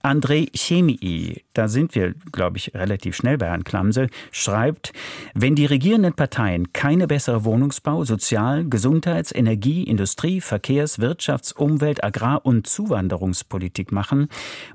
[0.02, 4.92] André Chemii, da sind wir, glaube ich, relativ schnell bei Herrn Klamse, schreibt,
[5.34, 12.46] wenn die regierenden Parteien keine bessere Wohnungsbau, Sozial-, Gesundheits-, Energie-, Industrie-, Verkehrs-, Wirtschafts-, Umwelt-, Agrar-
[12.46, 14.28] und Zuwanderungspolitik machen,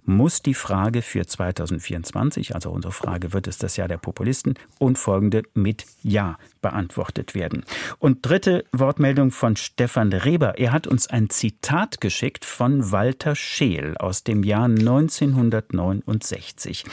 [0.05, 4.97] muss die Frage für 2024, also unsere Frage, wird es das Jahr der Populisten, und
[4.97, 7.63] folgende mit Ja beantwortet werden.
[7.99, 10.57] Und dritte Wortmeldung von Stefan Reber.
[10.57, 16.83] Er hat uns ein Zitat Zitat geschickt von Walter Scheel aus dem Jahr 1969.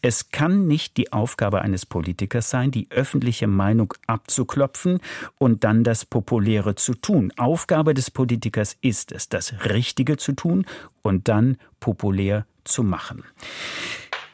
[0.00, 5.00] Es kann nicht die Aufgabe eines Politikers sein, die öffentliche Meinung abzuklopfen
[5.38, 7.32] und dann das Populäre zu tun.
[7.36, 10.66] Aufgabe des Politikers ist es, das Richtige zu tun
[11.02, 13.24] und dann populär zu machen.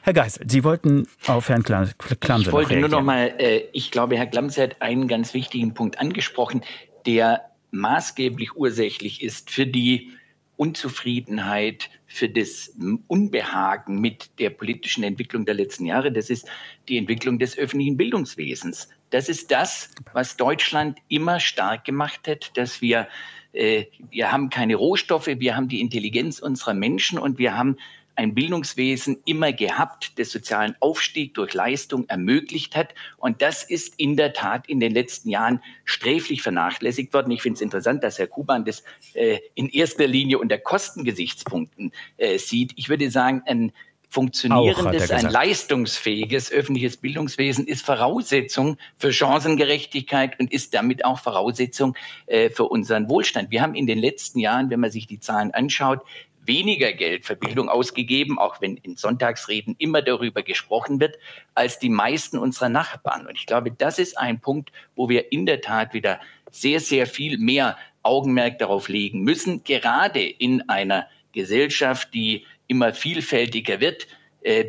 [0.02, 4.18] Herr Geisel, Sie wollten auf Herrn Klamse Ich wollte nur noch mal, äh, ich glaube,
[4.18, 6.60] Herr Klamse hat einen ganz wichtigen Punkt angesprochen,
[7.06, 10.12] der maßgeblich ursächlich ist für die
[10.56, 12.74] Unzufriedenheit, für das
[13.06, 16.10] Unbehagen mit der politischen Entwicklung der letzten Jahre.
[16.10, 16.48] Das ist
[16.88, 18.88] die Entwicklung des öffentlichen Bildungswesens.
[19.10, 23.08] Das ist das, was Deutschland immer stark gemacht hat, dass wir,
[23.52, 27.76] äh, wir haben keine Rohstoffe, wir haben die Intelligenz unserer Menschen und wir haben
[28.18, 32.92] ein Bildungswesen immer gehabt, das sozialen Aufstieg durch Leistung ermöglicht hat.
[33.16, 37.30] Und das ist in der Tat in den letzten Jahren sträflich vernachlässigt worden.
[37.30, 38.82] Ich finde es interessant, dass Herr Kuban das
[39.14, 42.72] äh, in erster Linie unter Kostengesichtspunkten äh, sieht.
[42.74, 43.72] Ich würde sagen, ein
[44.08, 51.94] funktionierendes, ein leistungsfähiges öffentliches Bildungswesen ist Voraussetzung für Chancengerechtigkeit und ist damit auch Voraussetzung
[52.26, 53.50] äh, für unseren Wohlstand.
[53.50, 56.00] Wir haben in den letzten Jahren, wenn man sich die Zahlen anschaut,
[56.48, 61.16] weniger Geld für Bildung ausgegeben, auch wenn in Sonntagsreden immer darüber gesprochen wird,
[61.54, 63.26] als die meisten unserer Nachbarn.
[63.26, 66.18] Und ich glaube, das ist ein Punkt, wo wir in der Tat wieder
[66.50, 73.80] sehr, sehr viel mehr Augenmerk darauf legen müssen, gerade in einer Gesellschaft, die immer vielfältiger
[73.80, 74.08] wird,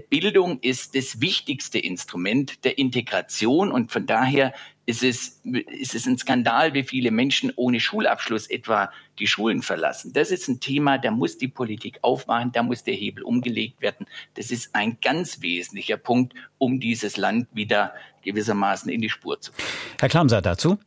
[0.09, 4.53] Bildung ist das wichtigste Instrument der Integration und von daher
[4.89, 10.13] ist es, ist es ein Skandal, wie viele Menschen ohne Schulabschluss etwa die Schulen verlassen.
[10.13, 14.07] Das ist ein Thema, da muss die Politik aufmachen, da muss der Hebel umgelegt werden.
[14.33, 19.51] Das ist ein ganz wesentlicher Punkt, um dieses Land wieder gewissermaßen in die Spur zu
[19.51, 19.67] bringen.
[19.99, 20.79] Herr Klamser dazu.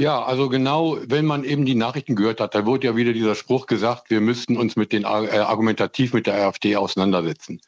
[0.00, 3.34] Ja, also genau, wenn man eben die Nachrichten gehört hat, da wurde ja wieder dieser
[3.34, 7.60] Spruch gesagt, wir müssten uns mit den äh, argumentativ mit der AfD auseinandersetzen.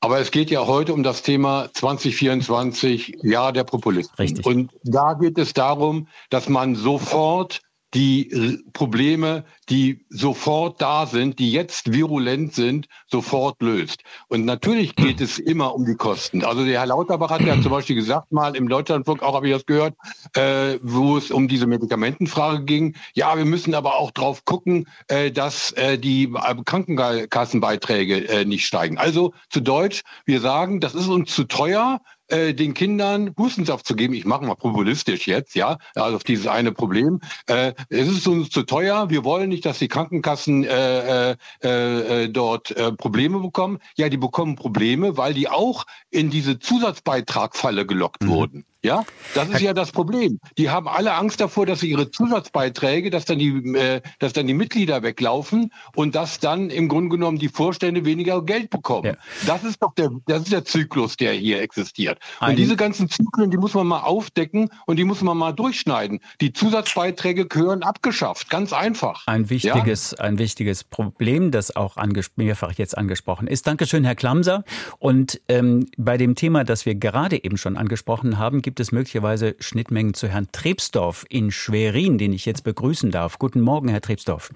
[0.00, 4.16] Aber es geht ja heute um das Thema 2024, Jahr der Populisten.
[4.18, 4.44] Richtig.
[4.44, 7.60] Und da geht es darum, dass man sofort
[7.94, 14.02] die äh, Probleme, die sofort da sind, die jetzt virulent sind, sofort löst.
[14.28, 16.44] Und natürlich geht es immer um die Kosten.
[16.44, 19.54] Also der Herr Lauterbach hat ja zum Beispiel gesagt, mal im Deutschlandfunk, auch habe ich
[19.54, 19.94] das gehört,
[20.34, 22.96] äh, wo es um diese Medikamentenfrage ging.
[23.14, 28.66] Ja, wir müssen aber auch drauf gucken, äh, dass äh, die äh, Krankenkassenbeiträge äh, nicht
[28.66, 28.98] steigen.
[28.98, 33.94] Also zu Deutsch, wir sagen, das ist uns zu teuer äh, den Kindern Hustensaft zu
[33.94, 34.14] geben.
[34.14, 37.20] Ich mache mal populistisch jetzt, ja, also auf dieses eine Problem.
[37.46, 39.10] Äh, es ist uns zu teuer.
[39.10, 43.78] Wir wollen nicht, dass die Krankenkassen äh, äh, äh, dort äh, Probleme bekommen.
[43.96, 48.28] Ja, die bekommen Probleme, weil die auch in diese Zusatzbeitragfalle gelockt mhm.
[48.28, 48.64] wurden.
[48.84, 50.40] Ja, das ist ja das Problem.
[50.58, 54.48] Die haben alle Angst davor, dass sie ihre Zusatzbeiträge, dass dann die, äh, dass dann
[54.48, 59.06] die Mitglieder weglaufen und dass dann im Grunde genommen die Vorstände weniger Geld bekommen.
[59.06, 59.14] Ja.
[59.46, 62.18] Das ist doch der, das ist der Zyklus, der hier existiert.
[62.40, 65.52] Ein und diese ganzen Zyklen, die muss man mal aufdecken und die muss man mal
[65.52, 66.18] durchschneiden.
[66.40, 69.22] Die Zusatzbeiträge gehören abgeschafft, ganz einfach.
[69.26, 70.24] Ein wichtiges, ja?
[70.24, 71.98] ein wichtiges Problem, das auch
[72.34, 73.68] mehrfach jetzt angesprochen ist.
[73.68, 74.64] Dankeschön, Herr Klamser.
[74.98, 78.90] Und ähm, bei dem Thema, das wir gerade eben schon angesprochen haben, gibt gibt es
[78.90, 83.38] möglicherweise Schnittmengen zu Herrn Trebsdorf in Schwerin, den ich jetzt begrüßen darf.
[83.38, 84.48] Guten Morgen, Herr Trebsdorf.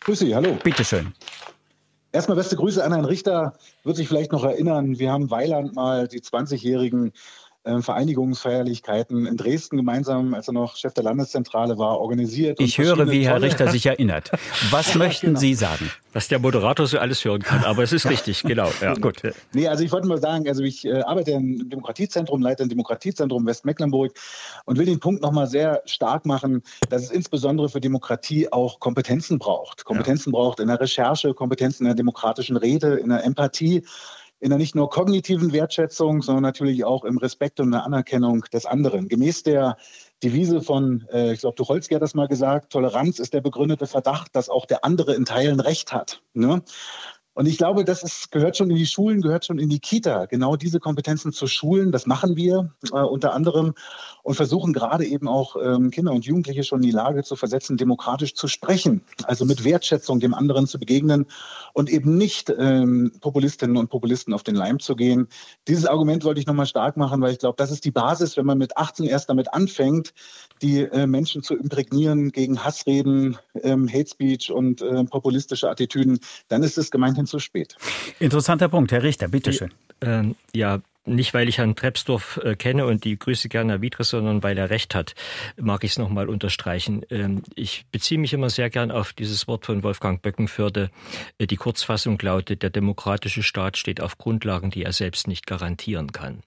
[0.00, 0.58] Grüße Sie, hallo.
[0.62, 1.14] Bitte schön.
[2.12, 3.54] Erstmal beste Grüße an Herrn Richter.
[3.82, 7.12] Wird sich vielleicht noch erinnern, wir haben Weiland mal die 20-jährigen äh,
[7.64, 12.60] Vereinigungsfeierlichkeiten in Dresden gemeinsam, als er noch Chef der Landeszentrale war, organisiert.
[12.60, 14.30] Ich höre, wie Herr Richter sich erinnert.
[14.70, 15.40] Was möchten genau.
[15.40, 15.90] Sie sagen?
[16.12, 18.70] Was der Moderator so alles hören kann, aber es ist richtig, genau.
[18.80, 18.94] Ja.
[19.00, 19.22] Gut.
[19.52, 23.46] Nee, also ich wollte mal sagen, also ich äh, arbeite im Demokratiezentrum, leite ein Demokratiezentrum
[23.46, 24.12] Westmecklenburg
[24.66, 29.38] und will den Punkt nochmal sehr stark machen, dass es insbesondere für Demokratie auch Kompetenzen
[29.38, 29.84] braucht.
[29.84, 30.38] Kompetenzen ja.
[30.38, 33.84] braucht in der Recherche, Kompetenzen in der demokratischen Rede, in der Empathie
[34.44, 38.66] in der nicht nur kognitiven Wertschätzung, sondern natürlich auch im Respekt und der Anerkennung des
[38.66, 39.08] anderen.
[39.08, 39.78] Gemäß der
[40.22, 44.36] Devise von, äh, ich glaube, Tucholsky hat das mal gesagt, Toleranz ist der begründete Verdacht,
[44.36, 46.20] dass auch der andere in Teilen Recht hat.
[46.34, 46.60] Ne?
[47.34, 50.26] Und ich glaube, das ist, gehört schon in die Schulen, gehört schon in die Kita,
[50.26, 51.90] genau diese Kompetenzen zu schulen.
[51.90, 53.74] Das machen wir äh, unter anderem
[54.22, 57.76] und versuchen gerade eben auch ähm, Kinder und Jugendliche schon in die Lage zu versetzen,
[57.76, 61.26] demokratisch zu sprechen, also mit Wertschätzung dem anderen zu begegnen
[61.72, 65.26] und eben nicht ähm, Populistinnen und Populisten auf den Leim zu gehen.
[65.66, 68.46] Dieses Argument wollte ich nochmal stark machen, weil ich glaube, das ist die Basis, wenn
[68.46, 70.14] man mit 18 erst damit anfängt,
[70.62, 76.62] die äh, Menschen zu imprägnieren gegen Hassreden, ähm, Hate Speech und äh, populistische Attitüden, dann
[76.62, 77.76] ist es gemeinhin bisschen zu spät.
[78.20, 79.72] Interessanter Punkt, Herr Richter, bitteschön.
[80.00, 84.08] Äh, ja, nicht, weil ich Herrn Trebsdorf äh, kenne und die Grüße gerne Herr Wiedres,
[84.08, 85.14] sondern weil er recht hat,
[85.60, 87.04] mag ich es nochmal unterstreichen.
[87.10, 90.90] Ähm, ich beziehe mich immer sehr gern auf dieses Wort von Wolfgang Böckenförde.
[91.38, 96.12] Äh, die Kurzfassung lautet, der demokratische Staat steht auf Grundlagen, die er selbst nicht garantieren
[96.12, 96.42] kann.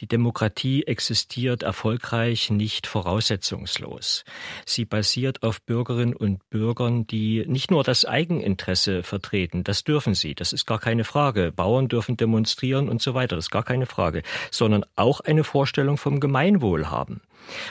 [0.00, 4.24] Die Demokratie existiert erfolgreich, nicht voraussetzungslos.
[4.64, 10.34] Sie basiert auf Bürgerinnen und Bürgern, die nicht nur das Eigeninteresse vertreten, das dürfen sie,
[10.34, 11.52] das ist gar keine Frage.
[11.52, 13.97] Bauern dürfen demonstrieren und so weiter, das ist gar keine Frage.
[13.98, 17.20] Frage, sondern auch eine Vorstellung vom Gemeinwohl haben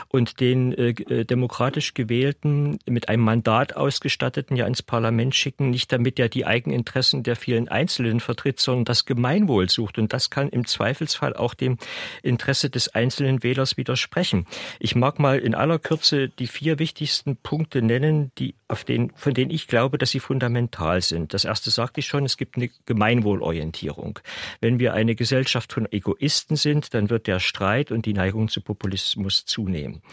[0.09, 5.91] und den äh, äh, demokratisch gewählten, mit einem Mandat ausgestatteten ja ins Parlament schicken, nicht
[5.91, 9.97] damit er die Eigeninteressen der vielen Einzelnen vertritt, sondern das Gemeinwohl sucht.
[9.97, 11.77] Und das kann im Zweifelsfall auch dem
[12.23, 14.45] Interesse des einzelnen Wählers widersprechen.
[14.79, 19.33] Ich mag mal in aller Kürze die vier wichtigsten Punkte nennen, die auf den, von
[19.33, 21.33] denen ich glaube, dass sie fundamental sind.
[21.33, 24.19] Das erste sagte ich schon, es gibt eine Gemeinwohlorientierung.
[24.59, 28.61] Wenn wir eine Gesellschaft von Egoisten sind, dann wird der Streit und die Neigung zu
[28.61, 30.03] Populismus zu zunehmen.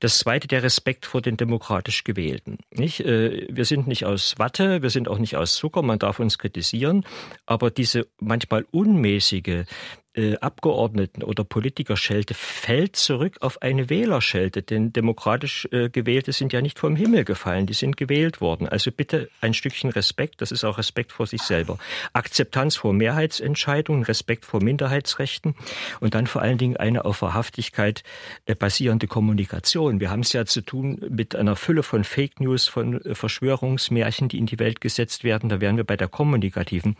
[0.00, 2.56] Das zweite, der Respekt vor den demokratisch Gewählten.
[2.70, 3.00] Nicht?
[3.00, 6.38] Äh, wir sind nicht aus Watte, wir sind auch nicht aus Zucker, man darf uns
[6.38, 7.04] kritisieren,
[7.44, 9.66] aber diese manchmal unmäßige
[10.14, 16.62] äh, Abgeordneten oder Politikerschelte fällt zurück auf eine Wählerschelte, denn demokratisch äh, Gewählte sind ja
[16.62, 18.68] nicht vom Himmel gefallen, die sind gewählt worden.
[18.68, 21.78] Also bitte ein Stückchen Respekt, das ist auch Respekt vor sich selber.
[22.12, 25.54] Akzeptanz vor Mehrheitsentscheidungen, Respekt vor Minderheitsrechten
[26.00, 28.02] und dann vor allen Dingen eine auf Wahrhaftigkeit
[28.46, 30.00] äh, basierende Kommunikation.
[30.00, 34.28] Wir haben es ja zu tun mit einer Fülle von Fake News, von äh, Verschwörungsmärchen,
[34.28, 35.48] die in die Welt gesetzt werden.
[35.48, 36.96] Da wären wir bei der kommunikativen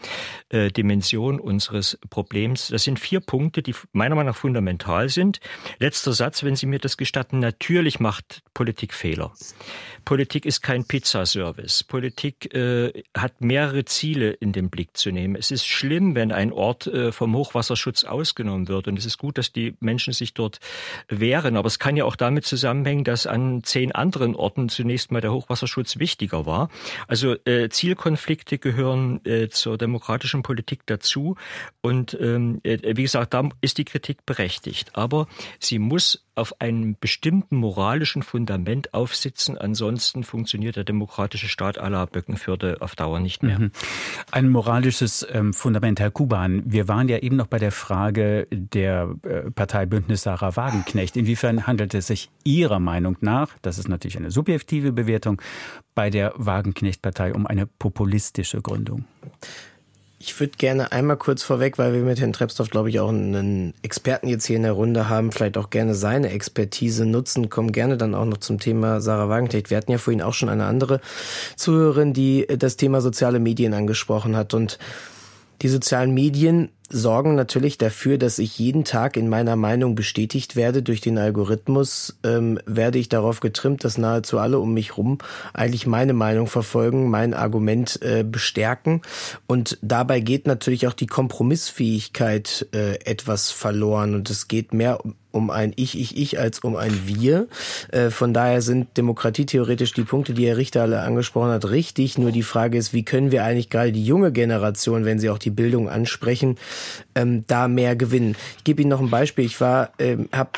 [0.48, 2.68] äh, Dimension unseres Problems.
[2.68, 5.40] Das sind vier Punkte, die meiner Meinung nach fundamental sind.
[5.78, 7.38] Letzter Satz, wenn Sie mir das gestatten.
[7.38, 9.32] Natürlich macht Politik Fehler.
[10.04, 11.84] Politik ist kein Pizzaservice.
[11.84, 15.36] Politik äh, hat mehrere Ziele in den Blick zu nehmen.
[15.36, 18.88] Es ist schlimm, wenn ein Ort äh, vom Hochwasserschutz ausgenommen wird.
[18.88, 20.60] Und es ist gut, dass die Menschen sich dort
[21.08, 21.56] wehren.
[21.56, 25.32] Aber es kann ja auch damit zusammenhängen, dass an zehn anderen Orten zunächst mal der
[25.32, 26.70] Hochwasserschutz wichtiger war.
[27.08, 31.36] Also äh, Zielkonflikte gehören äh, zur demokratischen Politik dazu.
[31.80, 34.90] Und ähm, äh, wie gesagt, da ist die Kritik berechtigt.
[34.94, 35.26] Aber
[35.58, 39.56] sie muss auf einem bestimmten moralischen Fundament aufsitzen.
[39.56, 43.58] Ansonsten funktioniert der demokratische Staat aller Böckenförde auf Dauer nicht mehr.
[43.58, 43.70] Mhm.
[44.32, 46.62] Ein moralisches ähm, Fundament, Herr Kuban.
[46.66, 51.16] Wir waren ja eben noch bei der Frage der äh, Partei Bündnis Sarah Wagenknecht.
[51.16, 55.40] Inwiefern handelt es sich Ihrer Meinung nach, das ist natürlich eine subjektive Bewertung,
[55.94, 59.04] bei der Wagenknecht-Partei um eine populistische Gründung?
[60.26, 63.74] Ich würde gerne einmal kurz vorweg, weil wir mit Herrn Trebsdorf, glaube ich, auch einen
[63.82, 67.98] Experten jetzt hier in der Runde haben, vielleicht auch gerne seine Expertise nutzen, kommen gerne
[67.98, 69.68] dann auch noch zum Thema Sarah Wagenknecht.
[69.68, 71.02] Wir hatten ja vorhin auch schon eine andere
[71.56, 74.78] Zuhörerin, die das Thema soziale Medien angesprochen hat und
[75.60, 80.82] die sozialen Medien sorgen natürlich dafür, dass ich jeden Tag in meiner Meinung bestätigt werde.
[80.82, 85.18] Durch den Algorithmus ähm, werde ich darauf getrimmt, dass nahezu alle um mich rum
[85.52, 89.02] eigentlich meine Meinung verfolgen, mein Argument äh, bestärken.
[89.46, 94.14] Und dabei geht natürlich auch die Kompromissfähigkeit äh, etwas verloren.
[94.14, 94.98] Und es geht mehr
[95.34, 97.48] um ein Ich, Ich, Ich als um ein Wir.
[97.90, 102.16] Äh, von daher sind demokratietheoretisch die Punkte, die Herr Richter alle angesprochen hat, richtig.
[102.18, 105.38] Nur die Frage ist, wie können wir eigentlich gerade die junge Generation, wenn sie auch
[105.38, 106.56] die Bildung ansprechen,
[107.14, 108.36] ähm, da mehr gewinnen?
[108.58, 109.44] Ich gebe Ihnen noch ein Beispiel.
[109.44, 110.50] Ich war, ähm, habe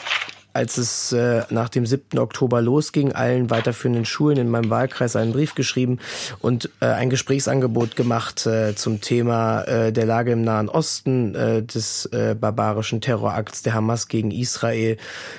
[0.57, 2.19] als es äh, nach dem 7.
[2.19, 5.99] Oktober losging, allen weiterführenden Schulen in meinem Wahlkreis einen Brief geschrieben
[6.41, 11.63] und äh, ein Gesprächsangebot gemacht äh, zum Thema äh, der Lage im Nahen Osten, äh,
[11.63, 14.97] des äh, barbarischen Terrorakts der Hamas gegen Israel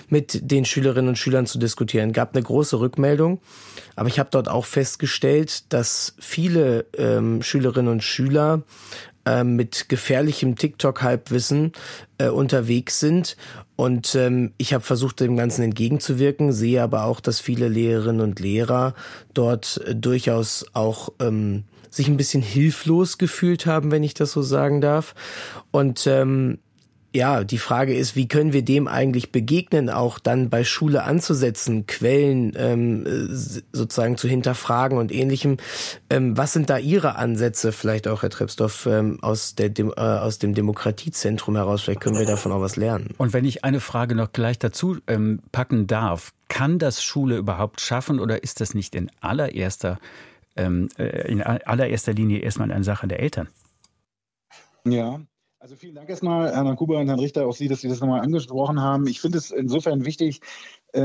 [0.08, 2.14] mit den Schülerinnen und Schülern zu diskutieren.
[2.14, 3.42] Gab eine große Rückmeldung,
[3.96, 8.62] aber ich habe dort auch festgestellt, dass viele ähm, Schülerinnen und Schüler
[9.28, 11.74] äh, mit gefährlichem TikTok-Halbwissen
[12.18, 13.36] äh, unterwegs sind.
[13.76, 18.40] Und ähm, ich habe versucht, dem Ganzen entgegenzuwirken, sehe aber auch, dass viele Lehrerinnen und
[18.40, 18.96] Lehrer
[19.34, 24.42] dort äh, durchaus auch ähm, sich ein bisschen hilflos gefühlt haben, wenn ich das so
[24.42, 25.14] sagen darf.
[25.72, 26.60] Und ähm,
[27.18, 31.88] ja, die Frage ist, wie können wir dem eigentlich begegnen, auch dann bei Schule anzusetzen,
[31.88, 33.06] Quellen ähm,
[33.72, 35.58] sozusagen zu hinterfragen und ähnlichem.
[36.12, 40.00] Ähm, was sind da Ihre Ansätze, vielleicht auch, Herr Trebsdorf, ähm, aus, der, dem, äh,
[40.00, 41.82] aus dem Demokratiezentrum heraus?
[41.82, 43.16] Vielleicht können wir davon auch was lernen.
[43.18, 47.82] Und wenn ich eine Frage noch gleich dazu ähm, packen darf, kann das Schule überhaupt
[47.82, 49.98] schaffen oder ist das nicht in allererster,
[50.56, 53.48] ähm, äh, in allererster Linie erstmal eine Sache der Eltern?
[54.86, 55.20] Ja,
[55.60, 58.22] also vielen Dank erstmal, Herrn Kuba und Herrn Richter, auch Sie, dass Sie das nochmal
[58.22, 59.08] angesprochen haben.
[59.08, 60.42] Ich finde es insofern wichtig,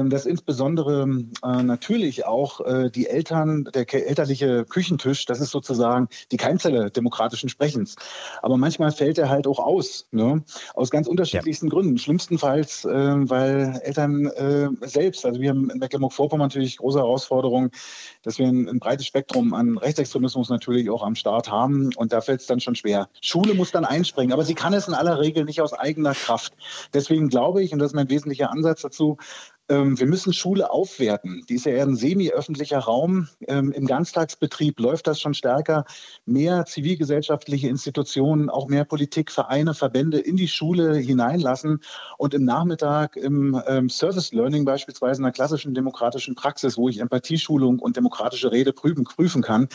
[0.09, 1.07] dass insbesondere
[1.45, 7.49] äh, natürlich auch äh, die Eltern, der elterliche Küchentisch, das ist sozusagen die Keimzelle demokratischen
[7.49, 7.97] Sprechens.
[8.43, 10.43] Aber manchmal fällt er halt auch aus, ne?
[10.75, 11.71] aus ganz unterschiedlichsten ja.
[11.71, 11.99] Gründen.
[11.99, 14.31] Schlimmstenfalls, äh, weil Eltern
[14.81, 17.71] selbst, also wir haben in Mecklenburg-Vorpommern natürlich große Herausforderungen,
[18.23, 22.21] dass wir ein, ein breites Spektrum an Rechtsextremismus natürlich auch am Start haben und da
[22.21, 23.09] fällt es dann schon schwer.
[23.21, 26.55] Schule muss dann einspringen, aber sie kann es in aller Regel nicht aus eigener Kraft.
[26.95, 29.19] Deswegen glaube ich, und das ist mein wesentlicher Ansatz dazu,
[29.52, 31.45] ähm, wir müssen Schule aufwerten.
[31.49, 33.29] Die ist ja eher ein semi-öffentlicher Raum.
[33.47, 35.85] Ähm, Im Ganztagsbetrieb läuft das schon stärker.
[36.27, 41.81] Mehr zivilgesellschaftliche Institutionen, auch mehr Politik, Vereine, Verbände in die Schule hineinlassen
[42.19, 46.99] und im Nachmittag im ähm, Service Learning beispielsweise in einer klassischen demokratischen Praxis, wo ich
[46.99, 49.69] Empathieschulung und demokratische Rede prüfen, prüfen kann,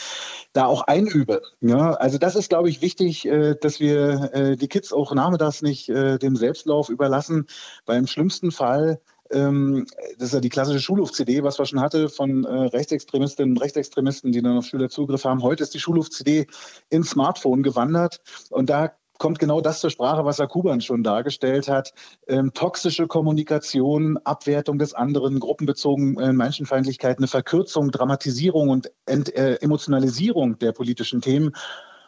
[0.53, 1.41] da auch einübe.
[1.61, 5.61] Ja, also das ist, glaube ich, wichtig, äh, dass wir äh, die Kids auch nachmittags
[5.61, 7.47] nicht äh, dem Selbstlauf überlassen,
[7.85, 8.99] weil im schlimmsten Fall
[9.31, 9.85] ähm,
[10.17, 14.31] das ist ja die klassische Schulhof-CD, was wir schon hatte von äh, Rechtsextremistinnen und Rechtsextremisten,
[14.31, 15.43] die dann auf Schüler Zugriff haben.
[15.43, 16.47] Heute ist die Schulhof-CD
[16.89, 21.67] ins Smartphone gewandert und da kommt genau das zur Sprache, was Herr Kuban schon dargestellt
[21.67, 21.93] hat.
[22.27, 29.55] Ähm, toxische Kommunikation, Abwertung des anderen, gruppenbezogene äh, Menschenfeindlichkeit, eine Verkürzung, Dramatisierung und Ent, äh,
[29.55, 31.55] Emotionalisierung der politischen Themen.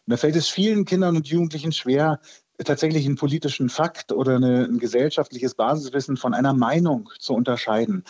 [0.06, 2.20] Da fällt es vielen Kindern und Jugendlichen schwer,
[2.66, 8.04] tatsächlich einen politischen Fakt oder eine, ein gesellschaftliches Basiswissen von einer Meinung zu unterscheiden.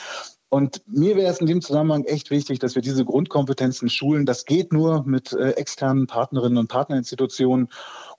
[0.49, 4.25] Und mir wäre es in dem Zusammenhang echt wichtig, dass wir diese Grundkompetenzen schulen.
[4.25, 7.69] Das geht nur mit äh, externen Partnerinnen und Partnerinstitutionen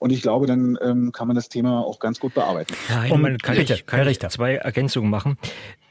[0.01, 2.73] Und ich glaube, dann ähm, kann man das Thema auch ganz gut bearbeiten.
[2.89, 5.37] Ja, um, man kann bitte, ich, kann ich zwei Ergänzungen machen.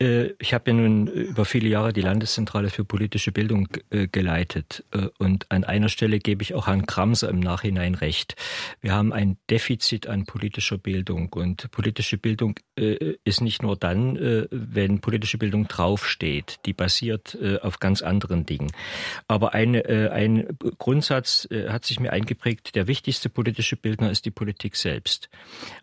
[0.01, 4.85] Äh, ich habe ja nun über viele Jahre die Landeszentrale für politische Bildung äh, geleitet.
[4.91, 8.35] Äh, und an einer Stelle gebe ich auch Herrn Kramser im Nachhinein recht.
[8.81, 11.29] Wir haben ein Defizit an politischer Bildung.
[11.33, 12.59] Und politische Bildung
[13.25, 14.17] ist nicht nur dann,
[14.51, 16.61] wenn politische Bildung draufsteht.
[16.65, 18.73] Die basiert auf ganz anderen Dingen.
[19.29, 22.75] Aber eine, ein Grundsatz hat sich mir eingeprägt.
[22.75, 25.29] Der wichtigste politische Bildner ist die Politik selbst.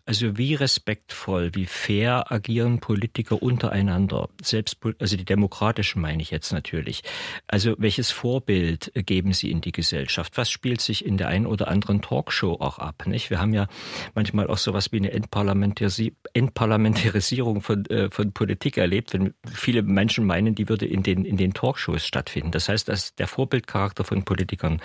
[0.04, 6.52] Also wie respektvoll, wie fair agieren Politiker untereinander selbst, also die demokratischen meine ich jetzt
[6.52, 7.04] natürlich.
[7.46, 10.36] Also welches Vorbild geben Sie in die Gesellschaft?
[10.36, 13.04] Was spielt sich in der einen oder anderen Talkshow auch ab?
[13.06, 13.30] Nicht?
[13.30, 13.68] Wir haben ja
[14.14, 20.56] manchmal auch sowas wie eine Entparlamentarisierung von, äh, von Politik erlebt, wenn viele Menschen meinen,
[20.56, 22.50] die würde in den, in den Talkshows stattfinden.
[22.50, 24.82] Das heißt, dass der Vorbildcharakter von Politikern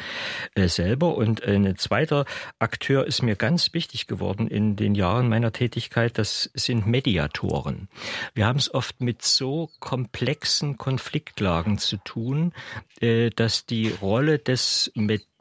[0.54, 1.16] äh, selber.
[1.16, 2.26] Und ein zweiter
[2.60, 7.90] Akteur ist mir ganz wichtig geworden in den Jahren meiner Tätigkeit, das sind Mediatoren.
[8.34, 12.54] Wir haben es oft mit so komplexen Konfliktlagen zu tun,
[13.00, 14.92] äh, dass die Rolle des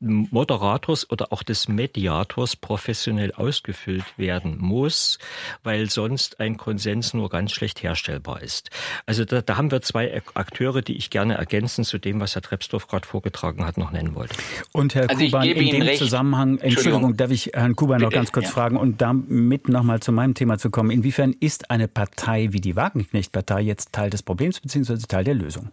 [0.03, 5.18] Moderators oder auch des Mediators professionell ausgefüllt werden muss,
[5.62, 8.70] weil sonst ein Konsens nur ganz schlecht herstellbar ist.
[9.07, 12.42] Also da, da haben wir zwei Akteure, die ich gerne ergänzen zu dem, was Herr
[12.42, 14.34] Trebsdorf gerade vorgetragen hat, noch nennen wollte.
[14.72, 15.98] Und Herr also Kuban, in dem recht.
[15.98, 18.53] Zusammenhang, Entschuldigung, darf ich Herrn Kuban noch ganz kurz ja.
[18.53, 20.90] fragen und damit nochmal zu meinem Thema zu kommen.
[20.90, 24.96] Inwiefern ist eine Partei wie die Wagenknecht-Partei jetzt Teil des Problems bzw.
[25.07, 25.70] Teil der Lösung?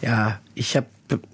[0.00, 0.86] Ja, ich habe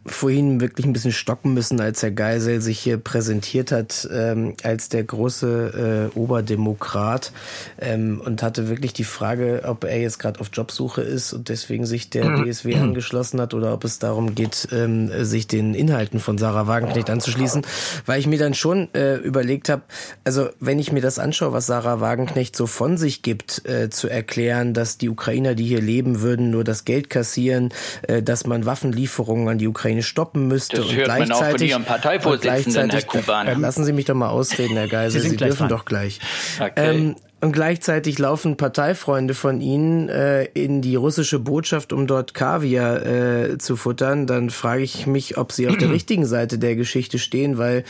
[0.06, 4.88] vorhin wirklich ein bisschen stocken müssen, als Herr Geisel sich hier präsentiert hat ähm, als
[4.88, 7.32] der große äh, Oberdemokrat
[7.80, 11.86] ähm, und hatte wirklich die Frage, ob er jetzt gerade auf Jobsuche ist und deswegen
[11.86, 12.82] sich der DSW mhm.
[12.82, 17.62] angeschlossen hat oder ob es darum geht, ähm, sich den Inhalten von Sarah Wagenknecht anzuschließen,
[18.06, 19.82] weil ich mir dann schon äh, überlegt habe,
[20.24, 24.08] also wenn ich mir das anschaue, was Sarah Wagenknecht so von sich gibt, äh, zu
[24.08, 27.72] erklären, dass die Ukrainer, die hier leben würden, nur das Geld kassieren,
[28.02, 30.76] äh, dass man Waffenlieferungen an die die Ukraine stoppen müsste.
[30.76, 33.48] Das und hört gleichzeitig, man auch von Ihrem Parteivorsitzenden, Herr Kuban.
[33.48, 35.20] Ähm, lassen Sie mich doch mal ausreden, Herr Geisel.
[35.20, 35.68] Sie, Sie dürfen dran.
[35.68, 36.20] doch gleich.
[36.60, 36.70] Okay.
[36.76, 43.04] Ähm, und gleichzeitig laufen Parteifreunde von ihnen äh, in die russische Botschaft, um dort Kaviar
[43.04, 47.18] äh, zu futtern, dann frage ich mich, ob sie auf der richtigen Seite der Geschichte
[47.18, 47.84] stehen, weil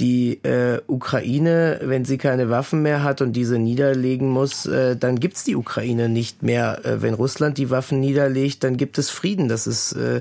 [0.00, 5.20] die äh, Ukraine, wenn sie keine Waffen mehr hat und diese niederlegen muss, äh, dann
[5.20, 6.84] gibt's die Ukraine nicht mehr.
[6.84, 9.48] Äh, wenn Russland die Waffen niederlegt, dann gibt es Frieden.
[9.48, 10.20] Das ist äh,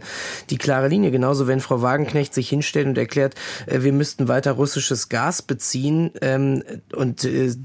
[0.51, 1.09] die klare Linie.
[1.09, 3.33] Genauso, wenn Frau Wagenknecht sich hinstellt und erklärt,
[3.65, 6.61] äh, wir müssten weiter russisches Gas beziehen ähm,
[6.93, 7.55] und äh,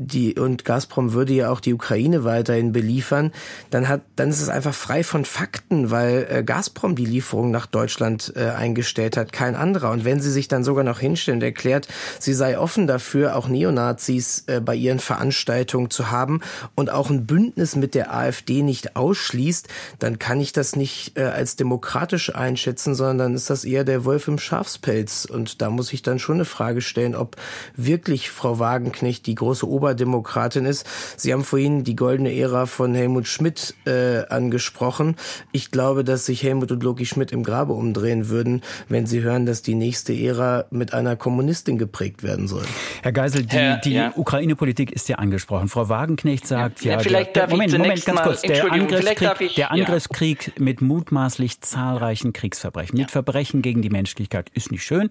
[0.00, 3.32] die und Gazprom würde ja auch die Ukraine weiterhin beliefern,
[3.68, 7.66] dann hat dann ist es einfach frei von Fakten, weil äh, Gazprom die Lieferung nach
[7.66, 9.90] Deutschland äh, eingestellt hat, kein anderer.
[9.90, 11.86] Und wenn sie sich dann sogar noch hinstellt und erklärt,
[12.18, 16.40] sie sei offen dafür, auch Neonazis äh, bei ihren Veranstaltungen zu haben
[16.74, 21.24] und auch ein Bündnis mit der AfD nicht ausschließt, dann kann ich das nicht äh,
[21.24, 25.26] als demokratisch einschätzen, sondern dann ist das eher der Wolf im Schafspelz.
[25.26, 27.36] Und da muss ich dann schon eine Frage stellen, ob
[27.76, 30.86] wirklich Frau Wagenknecht die große Ober Oberdemokratin ist.
[31.16, 35.16] Sie haben vorhin die goldene Ära von Helmut Schmidt äh, angesprochen.
[35.52, 39.46] Ich glaube, dass sich Helmut und Loki Schmidt im Grabe umdrehen würden, wenn sie hören,
[39.46, 42.64] dass die nächste Ära mit einer Kommunistin geprägt werden soll.
[43.02, 44.12] Herr Geisel, die, Herr, die ja.
[44.14, 45.68] Ukraine-Politik ist ja angesprochen.
[45.68, 49.54] Frau Wagenknecht sagt ja, ja, vielleicht der, der Moment, Moment, ganz kurz, der Angriffskrieg, ich,
[49.56, 50.52] der Angriffskrieg ja.
[50.58, 55.10] mit mutmaßlich zahlreichen Kriegsverbrechen, mit Verbrechen gegen die Menschlichkeit ist nicht schön,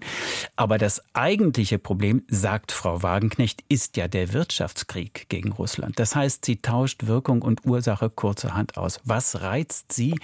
[0.56, 4.59] aber das eigentliche Problem, sagt Frau Wagenknecht, ist ja der Wirtschaft.
[4.60, 5.98] Wirtschaftskrieg gegen Russland.
[5.98, 9.00] Das heißt, sie tauscht Wirkung und Ursache kurzerhand aus.
[9.04, 10.14] Was reizt Sie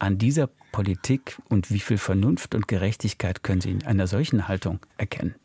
[0.00, 4.80] an dieser Politik und wie viel Vernunft und Gerechtigkeit können Sie in einer solchen Haltung
[4.98, 5.36] erkennen?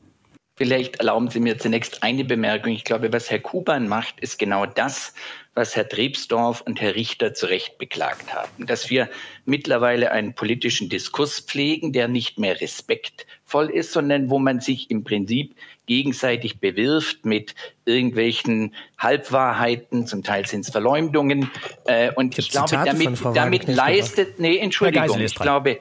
[0.58, 2.72] Vielleicht erlauben Sie mir zunächst eine Bemerkung.
[2.74, 5.14] Ich glaube, was Herr Kuban macht, ist genau das,
[5.60, 8.66] was Herr Trebsdorf und Herr Richter zu Recht beklagt haben.
[8.66, 9.10] Dass wir
[9.46, 15.04] mittlerweile einen politischen Diskurs pflegen, der nicht mehr respektvoll ist, sondern wo man sich im
[15.04, 15.56] Prinzip
[15.86, 21.52] gegenseitig bewirft mit irgendwelchen Halbwahrheiten, zum Teil sind es Verleumdungen.
[21.86, 25.80] Äh, und ich, ich glaube, damit, damit leistet, nee, Entschuldigung, ich glaube,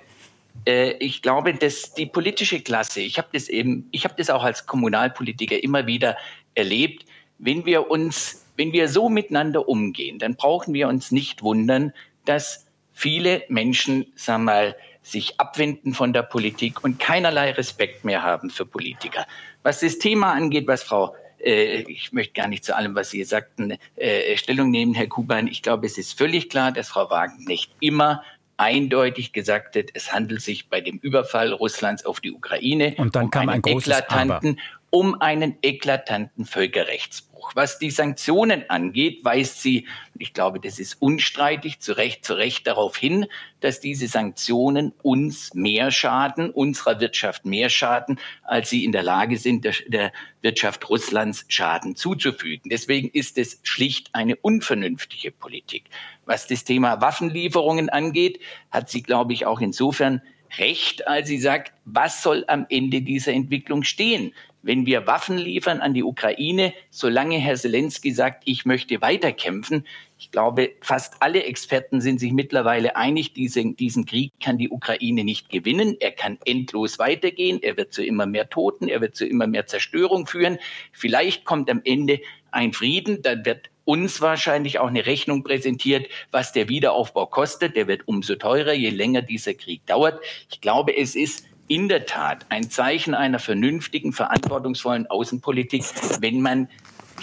[0.67, 4.43] äh, ich glaube, dass die politische Klasse, ich habe das eben, ich habe das auch
[4.43, 6.17] als Kommunalpolitiker immer wieder
[6.57, 7.05] erlebt,
[7.39, 11.95] wenn wir uns, wenn wir so miteinander umgehen, dann brauchen wir uns nicht wundern,
[12.27, 18.23] dass viele Menschen, sagen wir mal, sich abwenden von der Politik und keinerlei Respekt mehr
[18.23, 19.27] haben für Politiker.
[19.63, 23.23] Was das Thema angeht, was Frau äh, ich möchte gar nicht zu allem, was Sie
[23.23, 25.47] sagten, äh, Stellung nehmen, Herr Kuban.
[25.47, 28.23] Ich glaube, es ist völlig klar, dass Frau Wagen nicht immer
[28.57, 33.27] eindeutig gesagt hat, es handelt sich bei dem Überfall Russlands auf die Ukraine und dann
[33.27, 34.61] um kam ein großes eklatanten Aber.
[34.91, 37.28] um einen eklatanten Völkerrechtsbruch.
[37.55, 39.87] Was die Sanktionen angeht, weist sie,
[40.19, 43.27] ich glaube, das ist unstreitig, zu Recht, zu Recht darauf hin,
[43.61, 49.37] dass diese Sanktionen uns mehr schaden, unserer Wirtschaft mehr schaden, als sie in der Lage
[49.37, 50.13] sind, der, der
[50.43, 52.71] Wirtschaft Russlands Schaden zuzufügen.
[52.71, 55.85] Deswegen ist es schlicht eine unvernünftige Politik.
[56.25, 60.23] Was das Thema Waffenlieferungen angeht, hat sie, glaube ich, auch insofern
[60.59, 64.33] recht, als sie sagt, was soll am Ende dieser Entwicklung stehen?
[64.69, 69.87] Wenn wir Waffen liefern an die Ukraine, solange Herr Zelensky sagt, ich möchte weiterkämpfen.
[70.19, 75.25] Ich glaube, fast alle Experten sind sich mittlerweile einig, diesen, diesen Krieg kann die Ukraine
[75.25, 75.97] nicht gewinnen.
[76.01, 77.63] Er kann endlos weitergehen.
[77.63, 78.89] Er wird zu immer mehr Toten.
[78.89, 80.59] Er wird zu immer mehr Zerstörung führen.
[80.93, 83.23] Vielleicht kommt am Ende ein Frieden.
[83.23, 87.75] Dann wird uns wahrscheinlich auch eine Rechnung präsentiert, was der Wiederaufbau kostet.
[87.75, 90.21] Der wird umso teurer, je länger dieser Krieg dauert.
[90.51, 95.85] Ich glaube, es ist in der Tat ein Zeichen einer vernünftigen, verantwortungsvollen Außenpolitik,
[96.21, 96.69] wenn man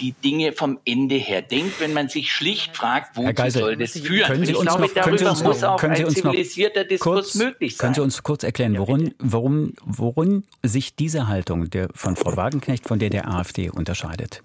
[0.00, 3.98] die Dinge vom Ende her denkt, wenn man sich schlicht fragt, wozu Geisel, soll das
[3.98, 4.26] führen?
[4.26, 6.14] Können Sie uns glaube, noch, können Sie uns muss noch, auch können Sie ein uns
[6.16, 7.86] zivilisierter noch Diskurs kurz, möglich sein.
[7.86, 12.86] Können Sie uns kurz erklären, worin, worum, worin sich diese Haltung der, von Frau Wagenknecht
[12.86, 14.42] von der der AfD unterscheidet?